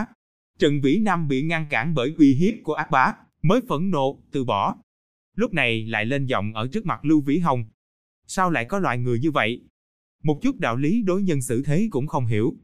[0.60, 4.24] Trần Vĩ Nam bị ngăn cản bởi uy hiếp của ác bá, mới phẫn nộ,
[4.32, 4.76] từ bỏ.
[5.36, 7.66] Lúc này lại lên giọng ở trước mặt Lưu Vĩ Hồng.
[8.28, 9.62] Sao lại có loại người như vậy?
[10.24, 12.56] Một chút đạo lý đối nhân xử thế cũng không hiểu.